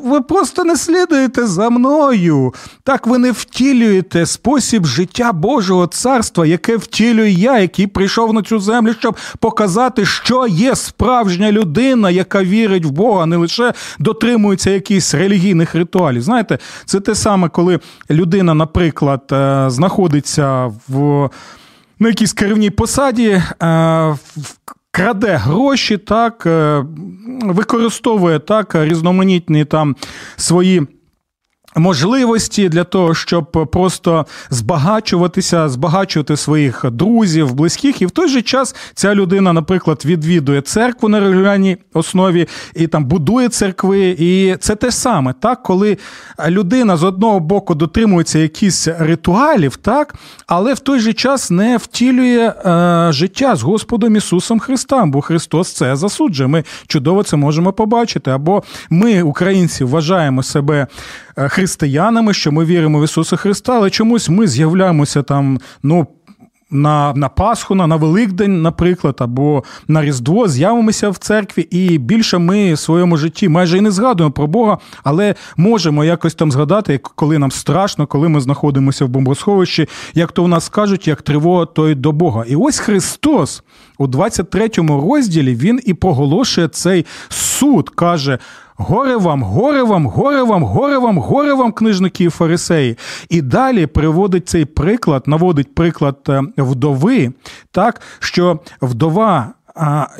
ви 0.02 0.20
просто 0.20 0.64
не 0.64 0.76
слідуєте 0.76 1.46
за 1.46 1.70
мною. 1.70 2.54
Так 2.82 3.06
ви 3.06 3.18
не 3.18 3.32
втілюєте 3.32 4.26
спосіб 4.26 4.86
життя 4.86 5.32
Божого 5.32 5.86
царства, 5.86 6.46
яке 6.46 6.76
втілюю 6.76 7.32
я, 7.32 7.58
який 7.58 7.86
прийшов 7.86 8.34
на 8.34 8.42
цю 8.42 8.58
землю, 8.58 8.94
щоб 8.98 9.16
показати, 9.38 10.04
що 10.06 10.46
є 10.46 10.76
справжня 10.76 11.52
людина, 11.52 12.10
яка 12.10 12.44
вірить 12.44 12.84
в 12.84 12.90
Бога, 12.90 13.26
не 13.26 13.36
лише 13.36 13.72
дотримується 13.98 14.70
якихось 14.70 15.14
релігійних 15.14 15.74
ритуалів. 15.74 16.22
Знаєте, 16.22 16.58
це 16.84 17.00
те 17.00 17.14
саме, 17.14 17.48
коли 17.48 17.80
людина, 18.10 18.54
наприклад, 18.54 19.22
е, 19.32 19.66
знаходиться 19.70 20.72
в. 20.88 21.30
На 21.98 22.08
якійсь 22.08 22.32
керівній 22.32 22.70
посаді 22.70 23.42
е, 23.62 24.16
краде 24.94 25.36
гроші, 25.36 25.98
так, 25.98 26.46
е, 26.46 26.84
використовує 27.42 28.38
так 28.38 28.74
різноманітні 28.74 29.64
там 29.64 29.96
свої 30.36 30.82
можливості 31.76 32.68
для 32.68 32.84
того, 32.84 33.14
щоб 33.14 33.68
просто 33.72 34.26
збагачуватися, 34.50 35.68
збагачувати 35.68 36.36
своїх 36.36 36.84
друзів, 36.90 37.54
близьких, 37.54 38.02
і 38.02 38.06
в 38.06 38.10
той 38.10 38.28
же 38.28 38.42
час 38.42 38.74
ця 38.94 39.14
людина, 39.14 39.52
наприклад, 39.52 40.02
відвідує 40.04 40.60
церкву 40.60 41.08
на 41.08 41.20
регулярній 41.20 41.76
основі 41.94 42.48
і 42.74 42.86
там 42.86 43.04
будує 43.04 43.48
церкви. 43.48 44.16
І 44.18 44.56
це 44.60 44.76
те 44.76 44.92
саме, 44.92 45.32
так, 45.40 45.62
коли 45.62 45.98
людина 46.48 46.96
з 46.96 47.02
одного 47.02 47.40
боку 47.40 47.74
дотримується 47.74 48.38
якихось 48.38 48.88
ритуалів, 48.98 49.76
так, 49.76 50.14
але 50.46 50.74
в 50.74 50.78
той 50.78 51.00
же 51.00 51.12
час 51.12 51.50
не 51.50 51.76
втілює 51.76 52.52
е, 52.66 53.08
життя 53.12 53.56
з 53.56 53.62
Господом 53.62 54.16
Ісусом 54.16 54.60
Христом, 54.60 55.10
бо 55.10 55.20
Христос 55.20 55.72
це 55.72 55.96
засуджує. 55.96 56.48
Ми 56.48 56.64
чудово 56.86 57.22
це 57.22 57.36
можемо 57.36 57.72
побачити. 57.72 58.30
Або 58.30 58.62
ми, 58.90 59.22
українці, 59.22 59.84
вважаємо 59.84 60.42
себе 60.42 60.86
християнами, 61.36 61.63
християнами, 61.64 62.34
що 62.34 62.52
ми 62.52 62.64
віримо 62.64 63.00
в 63.00 63.04
Ісуса 63.04 63.36
Христа, 63.36 63.76
але 63.76 63.90
чомусь 63.90 64.28
ми 64.28 64.46
з'являємося 64.46 65.22
там, 65.22 65.60
ну. 65.82 66.06
На 66.70 67.12
на 67.16 67.28
Пасху, 67.28 67.74
на 67.74 67.96
Великдень, 67.96 68.62
наприклад, 68.62 69.16
або 69.18 69.64
на 69.88 70.02
Різдво 70.02 70.48
з'явимося 70.48 71.10
в 71.10 71.18
церкві, 71.18 71.62
і 71.62 71.98
більше 71.98 72.38
ми 72.38 72.74
в 72.74 72.78
своєму 72.78 73.16
житті 73.16 73.48
майже 73.48 73.78
і 73.78 73.80
не 73.80 73.90
згадуємо 73.90 74.32
про 74.32 74.46
Бога, 74.46 74.78
але 75.04 75.34
можемо 75.56 76.04
якось 76.04 76.34
там 76.34 76.52
згадати, 76.52 77.00
коли 77.02 77.38
нам 77.38 77.50
страшно, 77.50 78.06
коли 78.06 78.28
ми 78.28 78.40
знаходимося 78.40 79.04
в 79.04 79.08
бомбосховищі, 79.08 79.88
як 80.14 80.32
то 80.32 80.44
в 80.44 80.48
нас 80.48 80.68
кажуть, 80.68 81.08
як 81.08 81.22
тривога, 81.22 81.66
то 81.66 81.88
й 81.88 81.94
до 81.94 82.12
Бога. 82.12 82.44
І 82.48 82.56
ось 82.56 82.78
Христос 82.78 83.62
у 83.98 84.06
23 84.06 84.70
розділі 84.88 85.54
Він 85.54 85.80
і 85.84 85.94
проголошує 85.94 86.68
цей 86.68 87.06
суд, 87.28 87.90
каже. 87.90 88.38
Горе 88.76 89.16
вам, 89.16 89.42
горе 89.42 89.82
вам, 89.82 90.06
горе 90.06 90.42
вам, 90.42 90.64
горе 90.64 90.98
вам, 90.98 91.18
горе 91.18 91.54
вам, 91.54 91.72
книжники 91.72 92.24
і 92.24 92.28
фарисеї. 92.28 92.98
І 93.28 93.42
далі 93.42 93.86
приводить 93.86 94.48
цей 94.48 94.64
приклад, 94.64 95.22
наводить 95.26 95.74
приклад 95.74 96.18
е, 96.28 96.42
вдови, 96.58 97.32
так, 97.70 98.00
що 98.18 98.60
вдова 98.82 99.54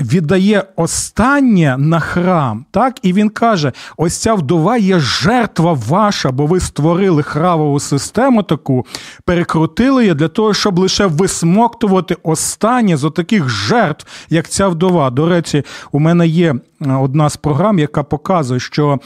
віддає 0.00 0.64
останнє 0.76 1.76
на 1.78 2.00
храм, 2.00 2.64
так, 2.70 2.98
і 3.02 3.12
він 3.12 3.28
каже: 3.28 3.72
ось 3.96 4.16
ця 4.16 4.34
вдова 4.34 4.76
є 4.76 4.98
жертва 4.98 5.72
ваша, 5.88 6.30
бо 6.30 6.46
ви 6.46 6.60
створили 6.60 7.22
храмову 7.22 7.80
систему 7.80 8.42
таку, 8.42 8.86
перекрутили 9.24 10.02
її 10.02 10.14
для 10.14 10.28
того, 10.28 10.54
щоб 10.54 10.78
лише 10.78 11.06
висмоктувати 11.06 12.16
останнє 12.22 12.96
з 12.96 13.04
отаких 13.04 13.48
жертв, 13.48 14.06
як 14.30 14.48
ця 14.48 14.68
вдова. 14.68 15.10
До 15.10 15.28
речі, 15.28 15.64
у 15.92 15.98
мене 15.98 16.26
є 16.26 16.54
одна 16.80 17.30
з 17.30 17.36
програм, 17.36 17.78
яка 17.78 18.02
показує, 18.02 18.60
що 18.60 18.98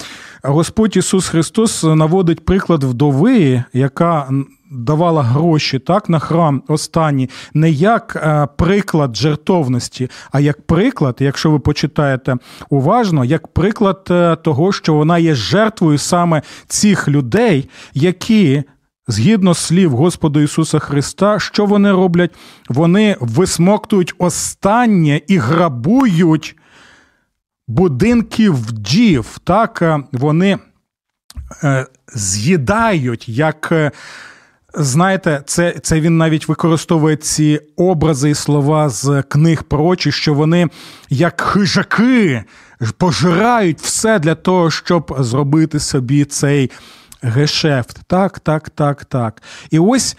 Господь 0.43 0.97
Ісус 0.97 1.29
Христос 1.29 1.85
наводить 1.85 2.45
приклад 2.45 2.85
вдови, 2.85 3.65
яка 3.73 4.29
давала 4.71 5.23
гроші 5.23 5.79
так 5.79 6.09
на 6.09 6.19
храм 6.19 6.63
останні, 6.69 7.31
не 7.55 7.71
як 7.71 8.17
е, 8.17 8.49
приклад 8.57 9.17
жертовності, 9.17 10.11
а 10.33 10.41
як 10.41 10.63
приклад, 10.63 11.17
якщо 11.21 11.51
ви 11.51 11.59
почитаєте 11.59 12.37
уважно, 12.71 13.25
як 13.25 13.49
приклад 13.49 14.09
е, 14.11 14.37
того, 14.37 14.73
що 14.73 14.95
вона 14.95 15.19
є 15.19 15.35
жертвою 15.35 15.99
саме 15.99 16.43
цих 16.67 17.09
людей, 17.09 17.69
які. 17.95 18.63
Згідно 19.11 19.55
слів 19.55 19.91
Господа 19.91 20.41
Ісуса 20.41 20.79
Христа, 20.79 21.39
що 21.39 21.67
вони 21.67 21.93
роблять? 21.93 22.31
Вони 22.69 23.17
висмоктують 23.21 24.15
останнє 24.19 25.21
і 25.29 25.39
грабують 25.39 26.57
будинки 27.69 28.51
вдів. 28.51 29.39
Так, 29.45 29.83
е, 29.83 29.99
вони 30.13 30.59
з'їдають 32.15 33.29
як 33.29 33.73
Знаєте, 34.75 35.43
це 35.47 35.75
це 35.83 36.01
він 36.01 36.19
навіть 36.19 36.49
використовує 36.49 37.17
ці 37.17 37.61
образи 37.77 38.31
і 38.31 38.35
слова 38.35 38.89
з 38.89 39.23
книг 39.29 39.63
прочі, 39.63 40.13
що 40.13 40.35
вони 40.35 40.69
як 41.11 41.41
хижаки 41.41 42.45
пожирають 42.99 43.81
все 43.81 44.19
для 44.19 44.35
того, 44.35 44.71
щоб 44.71 45.17
зробити 45.19 45.81
собі 45.81 46.25
цей 46.25 46.71
гешефт. 47.23 47.99
Так, 48.07 48.41
так, 48.41 48.71
так, 48.71 49.05
так. 49.05 49.43
І 49.71 49.79
ось 49.79 50.17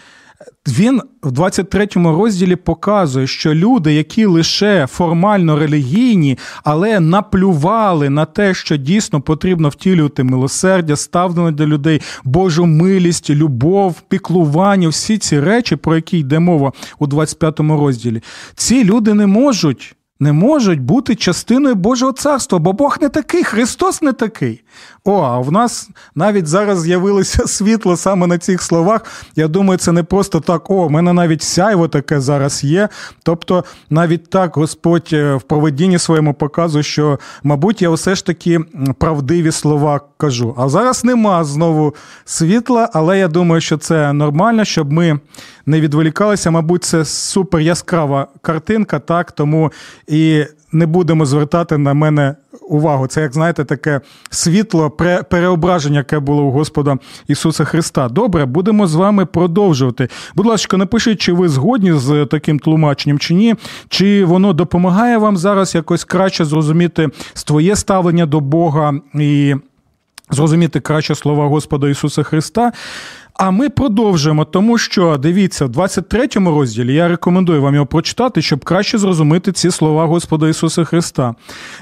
він 0.68 1.02
в 1.22 1.32
23 1.32 1.88
розділі 1.94 2.56
показує, 2.56 3.26
що 3.26 3.54
люди, 3.54 3.94
які 3.94 4.24
лише 4.24 4.86
формально 4.86 5.58
релігійні, 5.58 6.38
але 6.64 7.00
наплювали 7.00 8.10
на 8.10 8.24
те, 8.24 8.54
що 8.54 8.76
дійсно 8.76 9.20
потрібно 9.20 9.68
втілювати 9.68 10.24
милосердя, 10.24 10.96
ставлення 10.96 11.50
до 11.50 11.66
людей, 11.66 12.00
Божу 12.24 12.66
милість, 12.66 13.30
любов, 13.30 14.00
піклування, 14.08 14.88
всі 14.88 15.18
ці 15.18 15.40
речі, 15.40 15.76
про 15.76 15.96
які 15.96 16.18
йде 16.18 16.38
мова 16.38 16.72
у 16.98 17.06
25 17.06 17.60
розділі, 17.60 18.22
ці 18.54 18.84
люди 18.84 19.14
не 19.14 19.26
можуть 19.26 19.96
не 20.20 20.32
можуть 20.32 20.80
бути 20.80 21.14
частиною 21.14 21.74
Божого 21.74 22.12
царства, 22.12 22.58
бо 22.58 22.72
Бог 22.72 22.98
не 23.00 23.08
такий, 23.08 23.44
Христос 23.44 24.02
не 24.02 24.12
такий. 24.12 24.62
О, 25.04 25.20
а 25.20 25.38
в 25.38 25.52
нас 25.52 25.90
навіть 26.14 26.46
зараз 26.46 26.80
з'явилося 26.80 27.46
світло 27.46 27.96
саме 27.96 28.26
на 28.26 28.38
цих 28.38 28.62
словах. 28.62 29.04
Я 29.36 29.48
думаю, 29.48 29.78
це 29.78 29.92
не 29.92 30.02
просто 30.02 30.40
так, 30.40 30.70
о, 30.70 30.86
в 30.86 30.90
мене 30.90 31.12
навіть 31.12 31.42
сяйво 31.42 31.88
таке 31.88 32.20
зараз 32.20 32.64
є. 32.64 32.88
Тобто, 33.22 33.64
навіть 33.90 34.30
так 34.30 34.56
Господь 34.56 35.08
е, 35.12 35.34
в 35.34 35.42
проведінні 35.42 35.98
своєму 35.98 36.34
показує, 36.34 36.82
що, 36.82 37.18
мабуть, 37.42 37.82
я 37.82 37.90
все 37.90 38.14
ж 38.14 38.26
таки 38.26 38.60
правдиві 38.98 39.52
слова 39.52 40.00
кажу. 40.16 40.54
А 40.58 40.68
зараз 40.68 41.04
нема 41.04 41.44
знову 41.44 41.94
світла, 42.24 42.90
але 42.92 43.18
я 43.18 43.28
думаю, 43.28 43.60
що 43.60 43.78
це 43.78 44.12
нормально, 44.12 44.64
щоб 44.64 44.92
ми 44.92 45.20
не 45.70 45.80
відволікалися. 45.80 46.50
Мабуть, 46.50 46.84
це 46.84 47.04
супер 47.04 47.60
яскрава 47.60 48.26
картинка, 48.42 48.98
так 48.98 49.32
тому 49.32 49.72
і 50.08 50.44
не 50.72 50.86
будемо 50.86 51.26
звертати 51.26 51.78
на 51.78 51.94
мене 51.94 52.34
увагу. 52.68 53.06
Це, 53.06 53.20
як 53.20 53.32
знаєте, 53.32 53.64
таке 53.64 54.00
світло, 54.30 54.90
переображення, 55.30 55.98
яке 55.98 56.18
було 56.18 56.42
у 56.42 56.50
Господа 56.50 56.98
Ісуса 57.28 57.64
Христа. 57.64 58.08
Добре, 58.08 58.46
будемо 58.46 58.86
з 58.86 58.94
вами 58.94 59.26
продовжувати. 59.26 60.08
Будь 60.34 60.46
ласка, 60.46 60.76
напишіть, 60.76 61.20
чи 61.20 61.32
ви 61.32 61.48
згодні 61.48 61.92
з 61.92 62.26
таким 62.26 62.58
тлумаченням, 62.58 63.18
чи 63.18 63.34
ні, 63.34 63.54
чи 63.88 64.24
воно 64.24 64.52
допомагає 64.52 65.18
вам 65.18 65.36
зараз 65.36 65.74
якось 65.74 66.04
краще 66.04 66.44
зрозуміти 66.44 67.08
своє 67.34 67.76
ставлення 67.76 68.26
до 68.26 68.40
Бога 68.40 68.94
і 69.14 69.54
зрозуміти 70.30 70.80
краще 70.80 71.14
слова 71.14 71.46
Господа 71.46 71.88
Ісуса 71.88 72.22
Христа. 72.22 72.72
А 73.42 73.50
ми 73.50 73.68
продовжуємо, 73.68 74.44
тому 74.44 74.78
що 74.78 75.16
дивіться, 75.16 75.66
в 75.66 75.68
23-му 75.68 76.50
розділі 76.50 76.94
я 76.94 77.08
рекомендую 77.08 77.62
вам 77.62 77.74
його 77.74 77.86
прочитати, 77.86 78.42
щоб 78.42 78.64
краще 78.64 78.98
зрозуміти 78.98 79.52
ці 79.52 79.70
слова 79.70 80.04
Господа 80.06 80.48
Ісуса 80.48 80.84
Христа. 80.84 81.34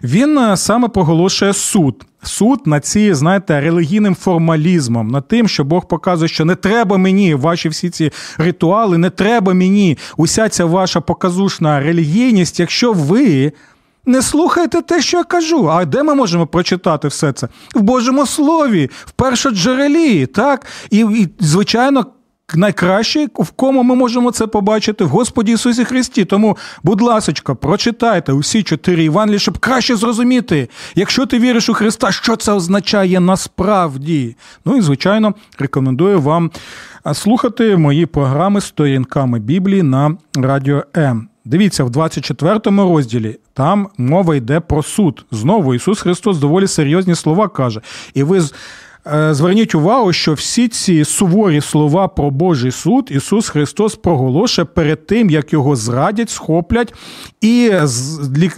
Він 0.03 0.39
е, 0.39 0.57
саме 0.57 0.89
проголошує 0.89 1.53
суд. 1.53 2.07
Суд 2.23 2.61
на 2.67 2.81
ці, 2.81 3.15
знаєте, 3.15 3.61
релігійним 3.61 4.15
формалізмом, 4.15 5.09
над 5.09 5.29
тим, 5.29 5.49
що 5.49 5.65
Бог 5.65 5.89
показує, 5.89 6.29
що 6.29 6.45
не 6.45 6.55
треба 6.55 6.99
мені 6.99 7.35
ваші 7.35 7.69
всі 7.69 7.91
ці 7.91 8.11
ритуали, 8.39 8.99
не 8.99 9.11
треба 9.11 9.55
мені 9.55 9.99
уся 10.17 10.49
ця 10.49 10.65
ваша 10.65 11.01
показушна 11.01 11.81
релігійність, 11.81 12.61
якщо 12.61 12.93
ви 12.93 13.53
не 14.09 14.23
слухайте 14.23 14.83
те, 14.83 15.03
що 15.03 15.17
я 15.17 15.25
кажу. 15.25 15.71
А 15.71 15.85
де 15.85 16.03
ми 16.03 16.15
можемо 16.15 16.47
прочитати 16.47 17.09
все 17.09 17.33
це? 17.33 17.49
В 17.75 17.81
Божому 17.81 18.27
Слові, 18.27 18.91
в 19.07 19.11
першоджерелі, 19.11 20.27
так? 20.27 20.67
І, 20.91 20.99
і 20.99 21.29
звичайно. 21.41 22.07
Найкраще, 22.55 23.29
в 23.35 23.51
кому 23.51 23.83
ми 23.83 23.95
можемо 23.95 24.31
це 24.31 24.47
побачити 24.47 25.05
в 25.05 25.09
Господі 25.09 25.53
Ісусі 25.53 25.85
Христі. 25.85 26.25
Тому, 26.25 26.57
будь 26.83 27.01
ласка, 27.01 27.55
прочитайте 27.55 28.33
усі 28.33 28.63
чотири 28.63 29.05
Івангелії, 29.05 29.39
щоб 29.39 29.59
краще 29.59 29.97
зрозуміти, 29.97 30.69
якщо 30.95 31.27
ти 31.27 31.39
віриш 31.39 31.69
у 31.69 31.75
Христа, 31.75 32.13
що 32.13 32.37
це 32.37 32.53
означає 32.53 33.21
насправді. 33.21 34.37
Ну 34.65 34.77
і 34.77 34.81
звичайно, 34.81 35.35
рекомендую 35.59 36.21
вам 36.21 36.51
слухати 37.13 37.77
мої 37.77 38.07
програми 38.07 38.61
сторінками 38.61 39.39
Біблії 39.39 39.83
на 39.83 40.17
радіо 40.37 40.85
М. 40.97 41.29
Дивіться, 41.49 41.85
в 41.85 41.91
24 41.91 42.61
розділі 42.67 43.39
там 43.55 43.89
мова 43.99 44.37
йде 44.37 44.61
про 44.61 44.83
суд. 44.83 45.27
Знову 45.31 45.75
Ісус 45.75 46.01
Христос 46.01 46.39
доволі 46.39 46.67
серйозні 46.67 47.15
слова 47.15 47.49
каже. 47.49 47.81
І 48.15 48.23
ви 48.23 48.41
зверніть 49.31 49.75
увагу, 49.75 50.13
що 50.13 50.33
всі 50.33 50.69
ці 50.69 51.05
суворі 51.05 51.61
слова 51.61 52.09
про 52.09 52.31
Божий 52.31 52.71
суд 52.71 53.09
Ісус 53.11 53.49
Христос 53.49 53.95
проголошує 53.95 54.65
перед 54.65 55.07
тим, 55.07 55.31
як 55.31 55.53
його 55.53 55.77
зрадять, 55.77 56.31
схоплять 56.31 56.95
і 57.41 57.73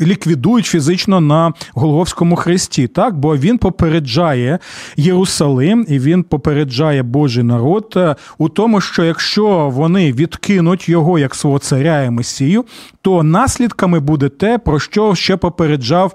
ліквідують 0.01 0.67
фізично 0.67 1.21
на 1.21 1.53
Голговському 1.75 2.37
хресті. 2.37 2.87
Так, 2.87 3.19
бо 3.19 3.37
він 3.37 3.59
попереджає 3.59 4.59
Єрусалим 4.97 5.87
і 5.89 5.99
він 5.99 6.23
попереджає 6.23 7.03
Божий 7.03 7.45
народ 7.45 7.93
е, 7.97 8.17
у 8.39 8.49
тому, 8.49 8.81
що 8.81 9.05
якщо 9.05 9.71
вони 9.75 10.13
відкинуть 10.13 10.89
його 10.89 11.19
як 11.19 11.35
свого 11.35 11.59
царя 11.59 12.03
і 12.03 12.11
месію, 12.11 12.65
то 13.03 13.23
наслідками 13.23 14.01
буде 14.01 14.29
те, 14.29 14.59
про 14.59 14.81
що 14.81 15.15
ще 15.15 15.37
попереджав. 15.37 16.13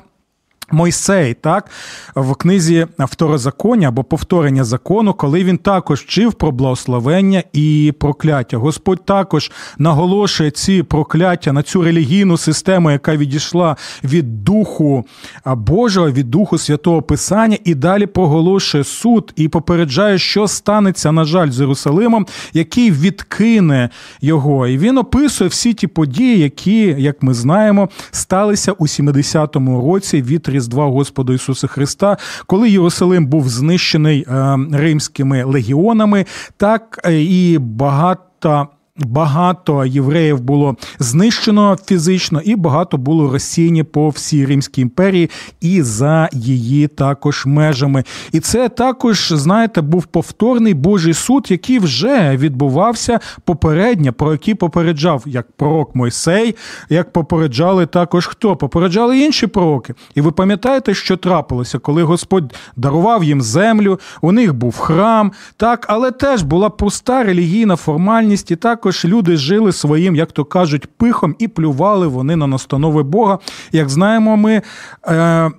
Мойсей, 0.72 1.34
так, 1.34 1.70
в 2.16 2.36
книзі 2.36 2.88
второзаконня 3.00 3.88
або 3.88 4.04
повторення 4.04 4.64
закону, 4.64 5.14
коли 5.14 5.44
він 5.44 5.58
також 5.58 6.02
вчив 6.02 6.34
про 6.34 6.52
благословення 6.52 7.44
і 7.54 7.94
прокляття. 8.00 8.58
Господь 8.58 9.06
також 9.06 9.52
наголошує 9.78 10.52
ці 10.52 10.84
прокляття 10.84 11.54
на 11.54 11.64
цю 11.64 11.82
релігійну 11.82 12.38
систему, 12.38 12.92
яка 12.92 13.18
відійшла 13.18 13.76
від 14.04 14.44
Духу 14.44 15.06
Божого, 15.46 16.12
від 16.12 16.32
Духу 16.32 16.58
Святого 16.58 17.02
Писання, 17.02 17.58
і 17.64 17.76
далі 17.76 18.06
проголошує 18.06 18.84
суд 18.84 19.34
і 19.36 19.48
попереджає, 19.48 20.18
що 20.18 20.48
станеться, 20.48 21.12
на 21.12 21.26
жаль, 21.26 21.50
з 21.50 21.60
Єрусалимом, 21.60 22.28
який 22.54 22.92
відкине 22.92 23.90
його. 24.22 24.68
І 24.68 24.78
він 24.78 24.98
описує 24.98 25.50
всі 25.50 25.74
ті 25.74 25.88
події, 25.88 26.40
які, 26.40 26.96
як 26.98 27.24
ми 27.24 27.34
знаємо, 27.34 27.90
сталися 28.12 28.72
у 28.72 28.84
70-му 28.84 29.94
році 29.94 30.22
від 30.22 30.48
Різдва 30.56 30.86
Господа 30.86 31.34
Ісуса 31.34 31.68
Христа, 31.68 32.18
коли 32.46 32.70
Єрусалим 32.70 33.26
був 33.26 33.50
знищений 33.50 34.26
е, 34.28 34.58
римськими 34.72 35.44
легіонами, 35.44 36.26
так 36.58 37.00
е, 37.06 37.22
і 37.22 37.58
багато 37.58 38.68
Багато 39.00 39.86
євреїв 39.86 40.40
було 40.40 40.76
знищено 41.00 41.78
фізично, 41.86 42.42
і 42.42 42.56
багато 42.56 42.98
було 42.98 43.32
розсіяні 43.32 43.84
по 43.84 44.10
всій 44.10 44.46
Римській 44.46 44.82
імперії 44.82 45.30
і 45.62 45.82
за 45.82 46.30
її 46.34 46.88
також 46.88 47.46
межами. 47.46 48.04
І 48.32 48.40
це 48.40 48.70
також, 48.70 49.34
знаєте, 49.36 49.82
був 49.82 50.06
повторний 50.06 50.74
Божий 50.74 51.14
суд, 51.14 51.48
який 51.50 51.80
вже 51.80 52.38
відбувався 52.38 53.20
попередньо, 53.44 54.14
про 54.14 54.32
який 54.32 54.56
попереджав 54.56 55.24
як 55.26 55.52
пророк 55.52 55.96
Мойсей, 55.96 56.56
як 56.90 57.14
попереджали 57.14 57.86
також 57.86 58.28
хто? 58.28 58.56
Попереджали 58.56 59.20
інші 59.20 59.48
пророки. 59.48 59.94
І 60.16 60.22
ви 60.22 60.32
пам'ятаєте, 60.32 60.94
що 60.94 61.18
трапилося, 61.18 61.80
коли 61.80 62.04
Господь 62.04 62.54
дарував 62.76 63.24
їм 63.24 63.42
землю, 63.42 64.00
у 64.22 64.32
них 64.32 64.54
був 64.54 64.78
храм, 64.78 65.32
так, 65.58 65.86
але 65.90 66.12
теж 66.12 66.44
була 66.44 66.70
пуста 66.70 67.24
релігійна 67.24 67.76
формальність 67.76 68.52
і 68.52 68.56
так 68.56 68.85
також 68.86 69.06
люди 69.06 69.38
жили 69.38 69.72
своїм, 69.72 70.16
як 70.16 70.32
то 70.32 70.46
кажуть, 70.46 70.88
пихом 70.98 71.36
і 71.40 71.48
плювали 71.48 72.08
вони 72.08 72.36
на 72.36 72.48
настанови 72.48 73.04
Бога. 73.04 73.40
Як 73.72 73.90
знаємо, 73.90 74.38
ми. 74.38 74.62
Е, 75.08 75.52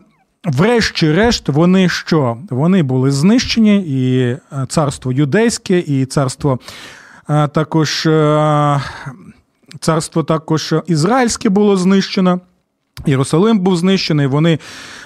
Врешті-решт, 0.44 1.48
вони 1.48 1.88
що? 1.88 2.36
Вони 2.50 2.82
були 2.82 3.10
знищені, 3.10 3.76
і 3.76 4.20
е, 4.22 4.40
царство 4.68 5.12
юдейське, 5.12 5.78
і 5.78 6.06
царство 6.06 6.58
е, 7.30 7.48
також 7.48 8.06
е, 8.06 8.80
царство 9.80 10.22
також 10.22 10.74
ізраїльське 10.86 11.48
було 11.48 11.76
знищено. 11.76 12.40
Єрусалим 13.06 13.58
був 13.58 13.76
знищений. 13.76 14.26
Вони 14.26 14.58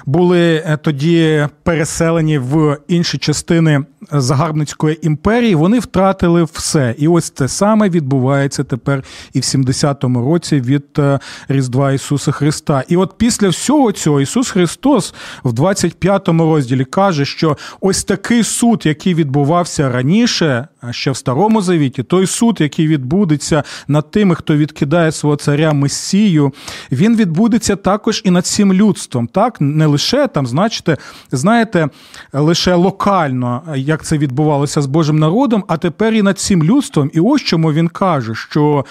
були 0.06 0.78
тоді 0.82 1.48
переселені 1.62 2.38
в 2.38 2.78
інші 2.88 3.18
частини 3.18 3.84
загарбницької 4.12 5.06
імперії, 5.06 5.54
вони 5.54 5.78
втратили 5.78 6.44
все. 6.44 6.94
І 6.98 7.08
ось 7.08 7.30
це 7.30 7.48
саме 7.48 7.88
відбувається 7.88 8.64
тепер 8.64 9.04
і 9.32 9.40
в 9.40 9.42
70-му 9.42 10.24
році 10.32 10.60
від 10.60 10.84
е, 10.98 11.18
Різдва 11.48 11.92
Ісуса 11.92 12.32
Христа. 12.32 12.84
І 12.88 12.96
от 12.96 13.18
після 13.18 13.48
всього 13.48 13.92
цього 13.92 14.20
Ісус 14.20 14.50
Христос 14.50 15.14
в 15.44 15.52
25-му 15.52 16.44
розділі 16.44 16.84
каже, 16.84 17.24
що 17.24 17.56
ось 17.80 18.04
такий 18.04 18.44
суд, 18.44 18.82
який 18.84 19.14
відбувався 19.14 19.92
раніше, 19.92 20.68
ще 20.90 21.10
в 21.10 21.16
Старому 21.16 21.62
Завіті, 21.62 22.02
той 22.02 22.26
суд, 22.26 22.56
який 22.60 22.86
відбудеться 22.86 23.62
над 23.88 24.10
тими, 24.10 24.34
хто 24.34 24.56
відкидає 24.56 25.12
свого 25.12 25.36
царя 25.36 25.72
Месію, 25.72 26.52
він 26.92 27.16
відбудеться 27.16 27.76
також 27.76 28.22
і 28.24 28.30
над 28.30 28.46
цим 28.46 28.72
людством. 28.72 29.26
Так, 29.26 29.60
не 29.60 29.86
лише 29.86 30.26
там, 30.26 30.46
значите, 30.46 30.96
знаєте, 31.32 31.88
лише 32.32 32.74
локально 32.74 33.62
як 33.90 34.04
це 34.04 34.18
відбувалося 34.18 34.82
з 34.82 34.86
Божим 34.86 35.18
народом, 35.18 35.64
а 35.68 35.76
тепер 35.76 36.14
і 36.14 36.22
над 36.22 36.38
цим 36.38 36.64
людством. 36.64 37.10
І 37.14 37.20
ось 37.20 37.42
чому 37.42 37.72
він 37.72 37.88
каже, 37.88 38.34
що. 38.34 38.84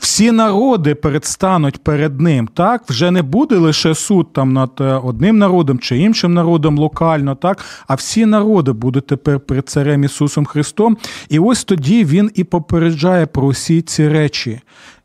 Всі 0.00 0.32
народи 0.32 0.94
предстануть 0.94 1.84
перед 1.84 2.20
ним, 2.20 2.48
так 2.54 2.82
вже 2.88 3.10
не 3.10 3.22
буде 3.22 3.56
лише 3.56 3.94
суд 3.94 4.32
там 4.32 4.52
над 4.52 4.70
е, 4.80 4.84
одним 4.84 5.38
народом 5.38 5.78
чи 5.78 5.98
іншим 5.98 6.34
народом 6.34 6.78
локально, 6.78 7.34
так 7.34 7.64
а 7.88 7.94
всі 7.94 8.26
народи 8.26 8.72
будуть 8.72 9.06
тепер 9.06 9.40
перед 9.40 9.68
царем 9.68 10.04
Ісусом 10.04 10.44
Христом. 10.44 10.96
І 11.28 11.38
ось 11.38 11.64
тоді 11.64 12.04
Він 12.04 12.30
і 12.34 12.44
попереджає 12.44 13.26
про 13.26 13.48
всі 13.48 13.82
ці 13.82 14.08
речі, 14.08 14.60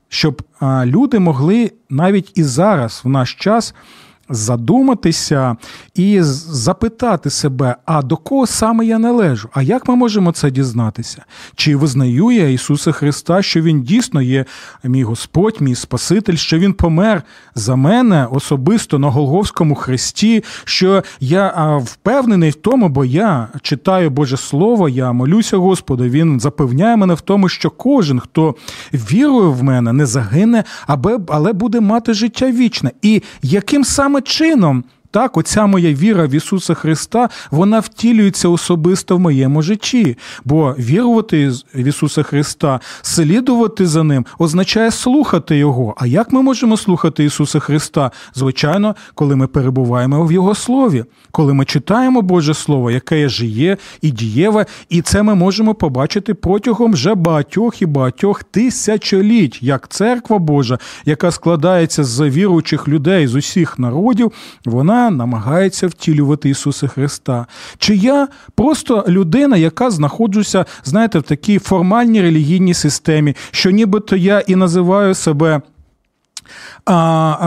щоб 0.09 0.41
люди 0.85 1.19
могли 1.19 1.71
навіть 1.89 2.31
і 2.35 2.43
зараз, 2.43 3.01
в 3.03 3.09
наш 3.09 3.33
час, 3.33 3.75
задуматися 4.29 5.55
і 5.95 6.21
запитати 6.21 7.29
себе, 7.29 7.75
а 7.85 8.01
до 8.01 8.17
кого 8.17 8.47
саме 8.47 8.85
я 8.85 8.99
належу? 8.99 9.49
А 9.53 9.61
як 9.61 9.87
ми 9.87 9.95
можемо 9.95 10.31
це 10.31 10.51
дізнатися? 10.51 11.25
Чи 11.55 11.75
визнаю 11.75 12.31
я 12.31 12.49
Ісуса 12.49 12.91
Христа, 12.91 13.41
що 13.41 13.61
Він 13.61 13.81
дійсно 13.81 14.21
є 14.21 14.45
мій 14.83 15.03
Господь, 15.03 15.57
мій 15.59 15.75
Спаситель, 15.75 16.35
що 16.35 16.59
Він 16.59 16.73
помер 16.73 17.23
за 17.55 17.75
мене 17.75 18.27
особисто 18.31 18.99
на 18.99 19.09
Голговському 19.09 19.75
хресті, 19.75 20.43
що 20.63 21.03
я 21.19 21.77
впевнений 21.83 22.49
в 22.49 22.55
тому, 22.55 22.89
бо 22.89 23.05
я 23.05 23.47
читаю 23.61 24.09
Боже 24.09 24.37
Слово, 24.37 24.89
я 24.89 25.11
молюся 25.11 25.57
Господу, 25.57 26.03
Він 26.03 26.39
запевняє 26.39 26.97
мене 26.97 27.13
в 27.13 27.21
тому, 27.21 27.49
що 27.49 27.69
кожен, 27.69 28.19
хто 28.19 28.55
вірує 28.93 29.49
в 29.49 29.63
мене, 29.63 29.93
не 29.93 30.05
загине, 30.05 30.63
але 31.27 31.53
буде 31.53 31.79
мати 31.79 32.13
життя 32.13 32.51
вічне. 32.51 32.91
І 33.01 33.21
яким 33.41 33.83
саме 33.83 34.14
чином 34.21 34.83
так, 35.15 35.37
оця 35.37 35.65
моя 35.65 35.93
віра 35.93 36.25
в 36.25 36.35
Ісуса 36.35 36.73
Христа, 36.73 37.29
вона 37.51 37.79
втілюється 37.79 38.49
особисто 38.49 39.17
в 39.17 39.19
моєму 39.19 39.61
житті. 39.61 40.17
Бо 40.45 40.75
вірувати 40.79 41.49
в 41.75 41.87
Ісуса 41.87 42.23
Христа, 42.23 42.79
слідувати 43.01 43.85
за 43.87 44.03
Ним, 44.03 44.25
означає 44.39 44.91
слухати 44.91 45.57
Його. 45.57 45.95
А 45.97 46.05
як 46.05 46.31
ми 46.31 46.41
можемо 46.41 46.77
слухати 46.77 47.23
Ісуса 47.23 47.59
Христа? 47.59 48.11
Звичайно, 48.33 48.95
коли 49.13 49.35
ми 49.35 49.47
перебуваємо 49.47 50.25
в 50.25 50.31
Його 50.31 50.55
Слові, 50.55 51.05
коли 51.31 51.53
ми 51.53 51.65
читаємо 51.65 52.21
Боже 52.21 52.53
Слово, 52.53 52.91
яке 52.91 53.29
жиє 53.29 53.77
і 54.01 54.11
дієве, 54.11 54.65
і 54.89 55.01
це 55.01 55.23
ми 55.23 55.35
можемо 55.35 55.75
побачити 55.75 56.33
протягом 56.33 56.93
вже 56.93 57.15
багатьох 57.15 57.81
і 57.81 57.85
багатьох 57.85 58.43
тисячоліть, 58.43 59.63
як 59.63 59.87
церква 59.87 60.39
Божа, 60.39 60.79
яка 61.05 61.31
складається 61.31 62.03
з 62.03 62.29
віруючих 62.29 62.87
людей 62.87 63.27
з 63.27 63.35
усіх 63.35 63.79
народів, 63.79 64.31
вона 64.65 65.04
намагається 65.11 65.87
втілювати 65.87 66.49
Ісуса 66.49 66.87
Христа. 66.87 67.45
Чи 67.77 67.95
я 67.95 68.27
просто 68.55 69.05
людина, 69.07 69.57
яка 69.57 69.91
знаходжуся, 69.91 70.65
знаєте, 70.83 71.19
в 71.19 71.23
такій 71.23 71.59
формальній 71.59 72.21
релігійній 72.21 72.73
системі, 72.73 73.35
що 73.51 73.71
нібито 73.71 74.15
я 74.15 74.39
і 74.39 74.55
називаю 74.55 75.13
себе 75.13 75.61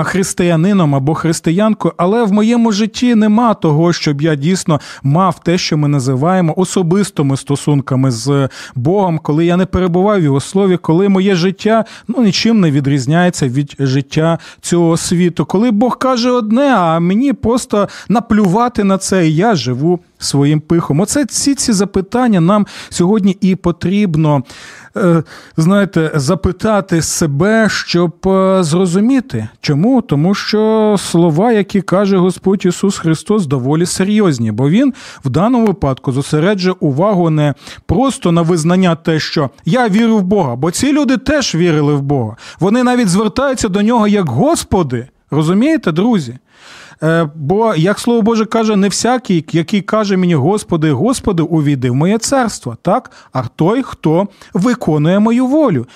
християнином 0.04 0.94
або 0.94 1.14
християнкою, 1.14 1.94
але 1.96 2.24
в 2.24 2.32
моєму 2.32 2.72
житті 2.72 3.14
нема 3.14 3.54
того, 3.54 3.92
щоб 3.92 4.20
я 4.20 4.34
дійсно 4.34 4.80
мав 5.02 5.40
те, 5.40 5.58
що 5.58 5.76
ми 5.76 5.88
називаємо 5.88 6.54
особистими 6.56 7.36
стосунками 7.36 8.10
з 8.10 8.48
Богом, 8.74 9.18
коли 9.18 9.46
я 9.46 9.56
не 9.56 9.66
перебуваю 9.66 10.20
в 10.20 10.24
його 10.24 10.40
слові, 10.40 10.76
коли 10.76 11.08
моє 11.08 11.34
життя 11.34 11.84
ну 12.08 12.22
нічим 12.22 12.60
не 12.60 12.70
відрізняється 12.70 13.48
від 13.48 13.74
життя 13.78 14.38
цього 14.60 14.96
світу. 14.96 15.44
Коли 15.44 15.70
Бог 15.70 15.98
каже 15.98 16.30
одне, 16.30 16.74
а 16.76 17.00
мені 17.00 17.32
просто 17.32 17.88
наплювати 18.08 18.84
на 18.84 18.98
це, 18.98 19.28
і 19.28 19.34
я 19.34 19.54
живу 19.54 20.00
своїм 20.18 20.60
пихом. 20.60 21.00
Оце 21.00 21.26
ці 21.26 21.54
ці 21.54 21.72
запитання 21.72 22.40
нам 22.40 22.66
сьогодні 22.88 23.36
і 23.40 23.56
потрібно, 23.56 24.42
е, 24.96 25.22
знаєте, 25.56 26.10
запитати 26.14 27.02
себе, 27.02 27.68
щоб 27.68 28.28
е, 28.28 28.62
зрозуміти. 29.28 29.48
Чому? 29.60 30.02
Тому 30.02 30.34
що 30.34 30.96
слова, 30.98 31.52
які 31.52 31.80
каже 31.80 32.16
Господь 32.16 32.66
Ісус 32.66 32.98
Христос, 32.98 33.46
доволі 33.46 33.86
серйозні, 33.86 34.52
бо 34.52 34.68
Він 34.68 34.94
в 35.24 35.30
даному 35.30 35.66
випадку 35.66 36.12
зосереджує 36.12 36.74
увагу 36.80 37.30
не 37.30 37.54
просто 37.86 38.32
на 38.32 38.42
визнання 38.42 38.94
те, 38.94 39.20
що 39.20 39.50
я 39.64 39.88
вірю 39.88 40.18
в 40.18 40.22
Бога, 40.22 40.56
бо 40.56 40.70
ці 40.70 40.92
люди 40.92 41.16
теж 41.16 41.54
вірили 41.54 41.94
в 41.94 42.02
Бога. 42.02 42.36
Вони 42.60 42.82
навіть 42.82 43.08
звертаються 43.08 43.68
до 43.68 43.82
нього 43.82 44.08
як 44.08 44.28
Господи. 44.28 45.08
Розумієте, 45.30 45.92
друзі? 45.92 46.38
Е, 47.02 47.28
бо, 47.34 47.74
як 47.74 47.98
слово 47.98 48.22
Боже 48.22 48.44
каже, 48.44 48.76
не 48.76 48.88
всякий, 48.88 49.44
який 49.52 49.80
каже 49.80 50.16
мені, 50.16 50.34
Господи, 50.34 50.92
Господи, 50.92 51.42
увійди 51.42 51.90
в 51.90 51.94
моє 51.94 52.18
царство, 52.18 52.76
так? 52.82 53.10
а 53.32 53.42
той, 53.56 53.82
хто 53.82 54.28
виконує 54.54 55.18
мою 55.18 55.46
волю. 55.46 55.86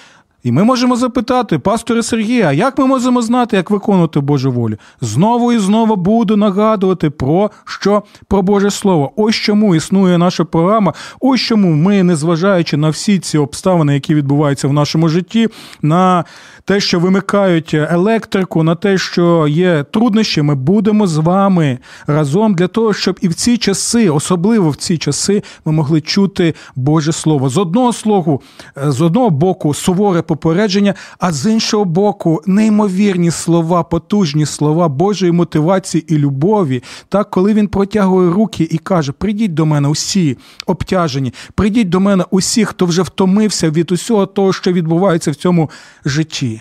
І 0.42 0.52
ми 0.52 0.64
можемо 0.64 0.96
запитати, 0.96 1.58
пасторе 1.58 2.02
Сергія, 2.02 2.52
як 2.52 2.78
ми 2.78 2.86
можемо 2.86 3.22
знати, 3.22 3.56
як 3.56 3.70
виконувати 3.70 4.20
Божу 4.20 4.52
волю? 4.52 4.76
Знову 5.00 5.52
і 5.52 5.58
знову 5.58 5.96
буду 5.96 6.36
нагадувати 6.36 7.10
про 7.10 7.50
що 7.64 8.02
про 8.28 8.42
Боже 8.42 8.70
Слово. 8.70 9.12
Ось 9.16 9.34
чому 9.34 9.74
існує 9.74 10.18
наша 10.18 10.44
програма. 10.44 10.94
Ось 11.20 11.40
чому 11.40 11.70
ми, 11.70 12.02
незважаючи 12.02 12.76
на 12.76 12.88
всі 12.88 13.18
ці 13.18 13.38
обставини, 13.38 13.94
які 13.94 14.14
відбуваються 14.14 14.68
в 14.68 14.72
нашому 14.72 15.08
житті, 15.08 15.48
на 15.82 16.24
те, 16.64 16.80
що 16.80 17.00
вимикають 17.00 17.74
електрику, 17.74 18.62
на 18.62 18.74
те, 18.74 18.98
що 18.98 19.48
є 19.48 19.84
труднощі, 19.90 20.42
ми 20.42 20.54
будемо 20.54 21.06
з 21.06 21.16
вами 21.16 21.78
разом 22.06 22.54
для 22.54 22.68
того, 22.68 22.94
щоб 22.94 23.18
і 23.20 23.28
в 23.28 23.34
ці 23.34 23.58
часи, 23.58 24.10
особливо 24.10 24.70
в 24.70 24.76
ці 24.76 24.98
часи, 24.98 25.42
ми 25.64 25.72
могли 25.72 26.00
чути 26.00 26.54
Боже 26.76 27.12
Слово. 27.12 27.48
З 27.48 27.58
одного 27.58 27.92
слогу, 27.92 28.42
з 28.86 29.00
одного 29.00 29.30
боку, 29.30 29.74
суворе 29.74 30.22
попередження, 30.22 30.94
а 31.18 31.32
з 31.32 31.52
іншого 31.52 31.84
боку, 31.84 32.42
неймовірні 32.46 33.30
слова, 33.30 33.82
потужні 33.82 34.46
слова 34.46 34.88
Божої 34.88 35.32
мотивації 35.32 36.14
і 36.14 36.18
любові. 36.18 36.82
Так, 37.08 37.30
коли 37.30 37.54
він 37.54 37.68
протягує 37.68 38.30
руки 38.30 38.68
і 38.70 38.78
каже: 38.78 39.12
Прийдіть 39.12 39.54
до 39.54 39.66
мене 39.66 39.88
усі 39.88 40.38
обтяжені, 40.66 41.32
прийдіть 41.54 41.88
до 41.88 42.00
мене 42.00 42.24
усі, 42.30 42.64
хто 42.64 42.86
вже 42.86 43.02
втомився 43.02 43.70
від 43.70 43.92
усього 43.92 44.26
того, 44.26 44.52
що 44.52 44.72
відбувається 44.72 45.30
в 45.30 45.34
цьому 45.34 45.70
житті. 46.04 46.51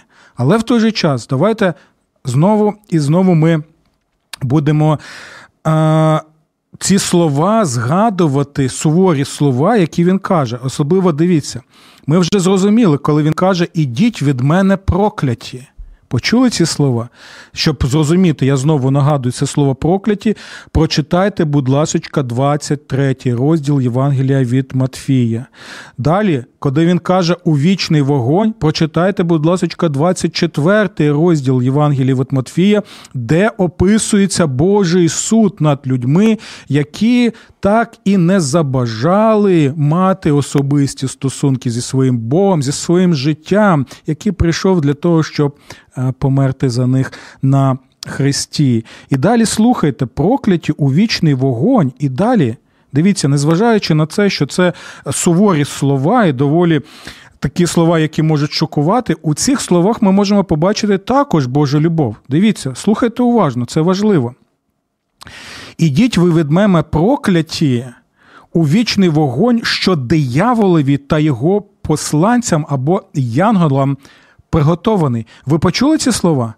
Але 0.41 0.57
в 0.57 0.63
той 0.63 0.79
же 0.79 0.91
час 0.91 1.27
давайте 1.27 1.73
знову 2.25 2.73
і 2.89 2.99
знову 2.99 3.33
ми 3.33 3.63
будемо. 4.41 4.99
Е- 5.67 6.21
ці 6.79 6.99
слова 6.99 7.65
згадувати 7.65 8.69
суворі 8.69 9.25
слова, 9.25 9.77
які 9.77 10.03
він 10.03 10.19
каже. 10.19 10.59
Особливо 10.63 11.11
дивіться, 11.11 11.61
ми 12.07 12.19
вже 12.19 12.29
зрозуміли, 12.39 12.97
коли 12.97 13.23
він 13.23 13.33
каже: 13.33 13.67
Ідіть 13.73 14.21
від 14.21 14.41
мене 14.41 14.77
прокляті. 14.77 15.67
Почули 16.11 16.49
ці 16.49 16.65
слова? 16.65 17.09
Щоб 17.53 17.83
зрозуміти, 17.85 18.45
я 18.45 18.57
знову 18.57 18.91
нагадую 18.91 19.33
це 19.33 19.47
слово 19.47 19.75
прокляті. 19.75 20.37
Прочитайте, 20.71 21.45
будь 21.45 21.69
ласка, 21.69 22.23
23 22.23 23.15
розділ 23.25 23.81
Євангелія 23.81 24.43
від 24.43 24.75
Матфія. 24.75 25.45
Далі, 25.97 26.45
коли 26.59 26.85
він 26.85 26.99
каже 26.99 27.35
у 27.43 27.57
вічний 27.57 28.01
вогонь, 28.01 28.53
прочитайте, 28.53 29.23
будь 29.23 29.45
ласка, 29.45 29.89
24 29.89 31.11
розділ 31.11 31.61
Євангелія 31.61 32.15
від 32.15 32.27
Матфія, 32.31 32.83
де 33.13 33.51
описується 33.57 34.47
Божий 34.47 35.09
суд 35.09 35.55
над 35.59 35.79
людьми, 35.87 36.37
які 36.69 37.31
так 37.59 37.97
і 38.05 38.17
не 38.17 38.39
забажали 38.39 39.73
мати 39.77 40.31
особисті 40.31 41.07
стосунки 41.07 41.69
зі 41.69 41.81
своїм 41.81 42.17
Богом, 42.17 42.63
зі 42.63 42.71
своїм 42.71 43.15
життям, 43.15 43.85
який 44.07 44.31
прийшов 44.31 44.81
для 44.81 44.93
того, 44.93 45.23
щоб 45.23 45.55
померти 46.19 46.69
за 46.69 46.87
них 46.87 47.13
на 47.41 47.77
Христі. 48.07 48.85
І 49.09 49.17
далі 49.17 49.45
слухайте, 49.45 50.05
прокляті 50.05 50.71
у 50.71 50.93
вічний 50.93 51.33
вогонь, 51.33 51.91
і 51.99 52.09
далі. 52.09 52.55
Дивіться, 52.93 53.27
незважаючи 53.27 53.93
на 53.93 54.05
це, 54.05 54.29
що 54.29 54.45
це 54.45 54.73
суворі 55.11 55.65
слова 55.65 56.25
і 56.25 56.33
доволі 56.33 56.81
такі 57.39 57.67
слова, 57.67 57.99
які 57.99 58.23
можуть 58.23 58.51
шокувати, 58.51 59.13
у 59.21 59.33
цих 59.33 59.61
словах 59.61 60.01
ми 60.01 60.11
можемо 60.11 60.43
побачити 60.43 60.97
також 60.97 61.45
Божу 61.45 61.79
любов. 61.79 62.15
Дивіться, 62.29 62.75
слухайте 62.75 63.23
уважно, 63.23 63.65
це 63.65 63.81
важливо. 63.81 64.35
Ідіть 65.77 66.17
ви 66.17 66.31
від 66.31 66.51
мене 66.51 66.83
прокляті 66.83 67.85
у 68.53 68.63
вічний 68.63 69.09
вогонь, 69.09 69.61
що 69.63 69.95
дияволові 69.95 70.97
та 70.97 71.19
його 71.19 71.61
посланцям 71.61 72.65
або 72.69 73.03
янголам 73.13 73.97
приготований. 74.51 75.27
Ви 75.45 75.59
почули 75.59 75.97
ці 75.97 76.11
слова? 76.11 76.53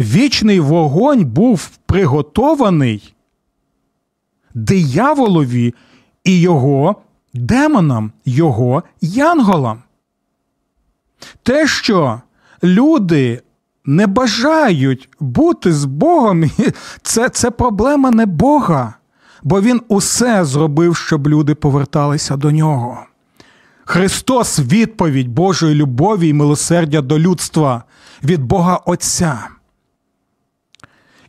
Вічний 0.00 0.60
вогонь 0.60 1.24
був 1.24 1.70
приготований 1.86 3.14
дияволові 4.54 5.74
і 6.24 6.40
його 6.40 6.96
демонам, 7.34 8.12
його 8.24 8.82
янголам. 9.00 9.82
Те, 11.42 11.66
що 11.66 12.20
люди 12.62 13.42
не 13.84 14.06
бажають 14.06 15.08
бути 15.20 15.72
з 15.72 15.84
Богом, 15.84 16.44
це, 17.02 17.28
це 17.28 17.50
проблема 17.50 18.10
не 18.10 18.26
Бога, 18.26 18.94
бо 19.42 19.60
Він 19.60 19.80
усе 19.88 20.44
зробив, 20.44 20.96
щоб 20.96 21.28
люди 21.28 21.54
поверталися 21.54 22.36
до 22.36 22.50
нього. 22.50 23.07
Христос 23.90 24.60
відповідь 24.60 25.28
Божої 25.28 25.74
любові 25.74 26.28
і 26.28 26.32
милосердя 26.32 27.00
до 27.00 27.18
людства 27.18 27.82
від 28.24 28.42
Бога 28.42 28.76
Отця. 28.76 29.48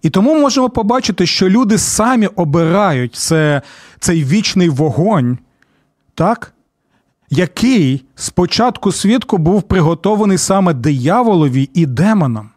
І 0.01 0.09
тому 0.09 0.39
можемо 0.39 0.69
побачити, 0.69 1.25
що 1.25 1.49
люди 1.49 1.77
самі 1.77 2.27
обирають 2.27 3.15
це, 3.15 3.61
цей 3.99 4.23
вічний 4.23 4.69
вогонь, 4.69 5.37
так? 6.15 6.53
який 7.29 8.05
з 8.15 8.29
початку 8.29 8.91
свідку 8.91 9.37
був 9.37 9.63
приготований 9.63 10.37
саме 10.37 10.73
дияволові 10.73 11.69
і 11.73 11.85
демонам. 11.85 12.49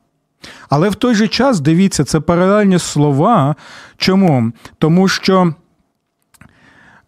Але 0.69 0.89
в 0.89 0.95
той 0.95 1.15
же 1.15 1.29
час, 1.29 1.61
дивіться, 1.61 2.05
це 2.05 2.21
паралельні 2.21 2.79
слова. 2.79 3.55
Чому? 3.97 4.53
Тому 4.79 5.09
що 5.09 5.55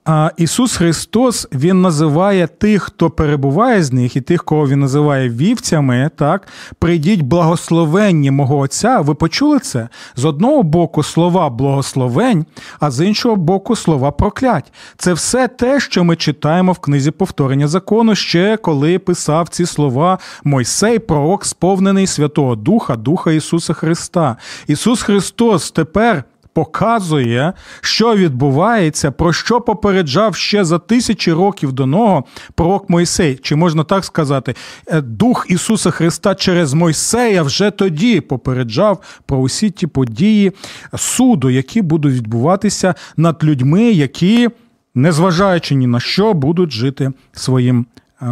а 0.04 0.30
Ісус 0.36 0.76
Христос 0.76 1.48
Він 1.52 1.82
називає 1.82 2.46
тих, 2.46 2.82
хто 2.82 3.10
перебуває 3.10 3.82
з 3.82 3.92
них, 3.92 4.16
і 4.16 4.20
тих, 4.20 4.44
кого 4.44 4.68
Він 4.68 4.80
називає 4.80 5.28
вівцями, 5.28 6.10
так, 6.16 6.48
прийдіть 6.78 7.22
благословенні 7.22 8.30
мого 8.30 8.58
Отця. 8.58 9.00
Ви 9.00 9.14
почули 9.14 9.58
це? 9.58 9.88
З 10.16 10.24
одного 10.24 10.62
боку 10.62 11.02
слова 11.02 11.50
благословень, 11.50 12.44
а 12.80 12.90
з 12.90 13.06
іншого 13.06 13.36
боку 13.36 13.76
слова 13.76 14.10
проклять. 14.10 14.72
Це 14.96 15.12
все 15.12 15.48
те, 15.48 15.80
що 15.80 16.04
ми 16.04 16.16
читаємо 16.16 16.72
в 16.72 16.78
книзі 16.78 17.10
повторення 17.10 17.68
закону, 17.68 18.14
ще 18.14 18.56
коли 18.56 18.98
писав 18.98 19.48
ці 19.48 19.66
слова 19.66 20.18
Мойсей, 20.44 20.98
пророк, 20.98 21.44
сповнений 21.44 22.06
Святого 22.06 22.56
Духа, 22.56 22.96
Духа 22.96 23.32
Ісуса 23.32 23.72
Христа. 23.72 24.36
Ісус 24.66 25.02
Христос 25.02 25.70
тепер 25.70 26.24
показує, 26.54 27.52
що 27.80 28.16
відбувається, 28.16 29.10
про 29.10 29.32
що 29.32 29.60
попереджав 29.60 30.36
ще 30.36 30.64
за 30.64 30.78
тисячі 30.78 31.32
років 31.32 31.72
до 31.72 31.86
нього 31.86 32.24
пророк 32.54 32.90
Мойсей. 32.90 33.38
Чи 33.42 33.56
можна 33.56 33.84
так 33.84 34.04
сказати, 34.04 34.54
е, 34.86 35.00
Дух 35.00 35.46
Ісуса 35.48 35.90
Христа 35.90 36.34
через 36.34 36.74
Мойсея 36.74 37.42
вже 37.42 37.70
тоді 37.70 38.20
попереджав 38.20 39.02
про 39.26 39.38
усі 39.38 39.70
ті 39.70 39.86
події 39.86 40.52
суду, 40.96 41.50
які 41.50 41.82
будуть 41.82 42.14
відбуватися 42.14 42.94
над 43.16 43.44
людьми, 43.44 43.82
які, 43.82 44.48
незважаючи 44.94 45.74
ні 45.74 45.86
на 45.86 46.00
що, 46.00 46.34
будуть 46.34 46.70
жити 46.70 47.12
своїм 47.32 47.86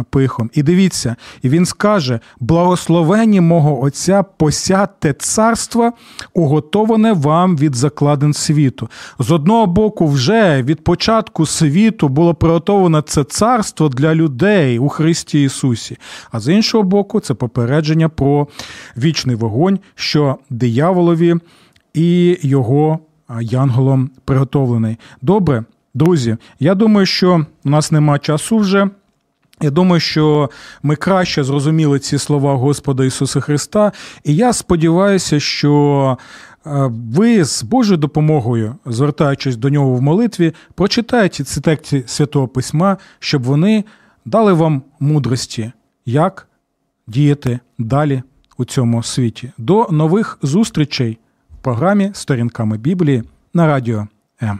пихом. 0.09 0.49
І 0.53 0.63
дивіться, 0.63 1.15
і 1.41 1.49
він 1.49 1.65
скаже: 1.65 2.19
благословені 2.39 3.41
мого 3.41 3.83
Отця 3.83 4.23
посядьте 4.23 5.13
царство, 5.13 5.91
уготоване 6.33 7.13
вам 7.13 7.57
від 7.57 7.75
закладин 7.75 8.33
світу. 8.33 8.89
З 9.19 9.31
одного 9.31 9.65
боку, 9.65 10.07
вже 10.07 10.63
від 10.63 10.83
початку 10.83 11.45
світу 11.45 12.09
було 12.09 12.33
приготоване 12.33 13.01
це 13.01 13.23
царство 13.23 13.89
для 13.89 14.15
людей 14.15 14.79
у 14.79 14.89
Христі 14.89 15.43
Ісусі. 15.43 15.97
А 16.31 16.39
з 16.39 16.53
іншого 16.53 16.83
боку, 16.83 17.19
це 17.19 17.33
попередження 17.33 18.09
про 18.09 18.47
вічний 18.97 19.35
вогонь, 19.35 19.79
що 19.95 20.37
дияволові 20.49 21.35
і 21.93 22.37
його 22.41 22.99
янголом 23.41 24.09
приготовлений. 24.25 24.97
Добре, 25.21 25.63
друзі, 25.93 26.37
я 26.59 26.75
думаю, 26.75 27.05
що 27.05 27.45
у 27.65 27.69
нас 27.69 27.91
нема 27.91 28.19
часу 28.19 28.57
вже. 28.57 28.89
Я 29.63 29.69
думаю, 29.69 29.99
що 29.99 30.49
ми 30.83 30.95
краще 30.95 31.43
зрозуміли 31.43 31.99
ці 31.99 32.17
слова 32.17 32.53
Господа 32.53 33.05
Ісуса 33.05 33.39
Христа, 33.39 33.91
і 34.23 34.35
я 34.35 34.53
сподіваюся, 34.53 35.39
що 35.39 36.17
е, 36.65 36.69
ви 36.91 37.43
з 37.43 37.63
Божою 37.63 37.97
допомогою, 37.97 38.75
звертаючись 38.85 39.55
до 39.55 39.69
нього 39.69 39.93
в 39.93 40.01
молитві, 40.01 40.53
прочитаєте 40.75 41.43
ці 41.43 41.61
тексти 41.61 42.03
Святого 42.07 42.47
Письма, 42.47 42.97
щоб 43.19 43.43
вони 43.43 43.83
дали 44.25 44.53
вам 44.53 44.81
мудрості, 44.99 45.71
як 46.05 46.47
діяти 47.07 47.59
далі 47.77 48.23
у 48.57 48.65
цьому 48.65 49.03
світі. 49.03 49.51
До 49.57 49.87
нових 49.91 50.37
зустрічей 50.41 51.17
в 51.51 51.63
програмі 51.63 52.11
Сторінками 52.13 52.77
Біблії 52.77 53.23
на 53.53 53.67
радіо 53.67 54.07
М. 54.41 54.59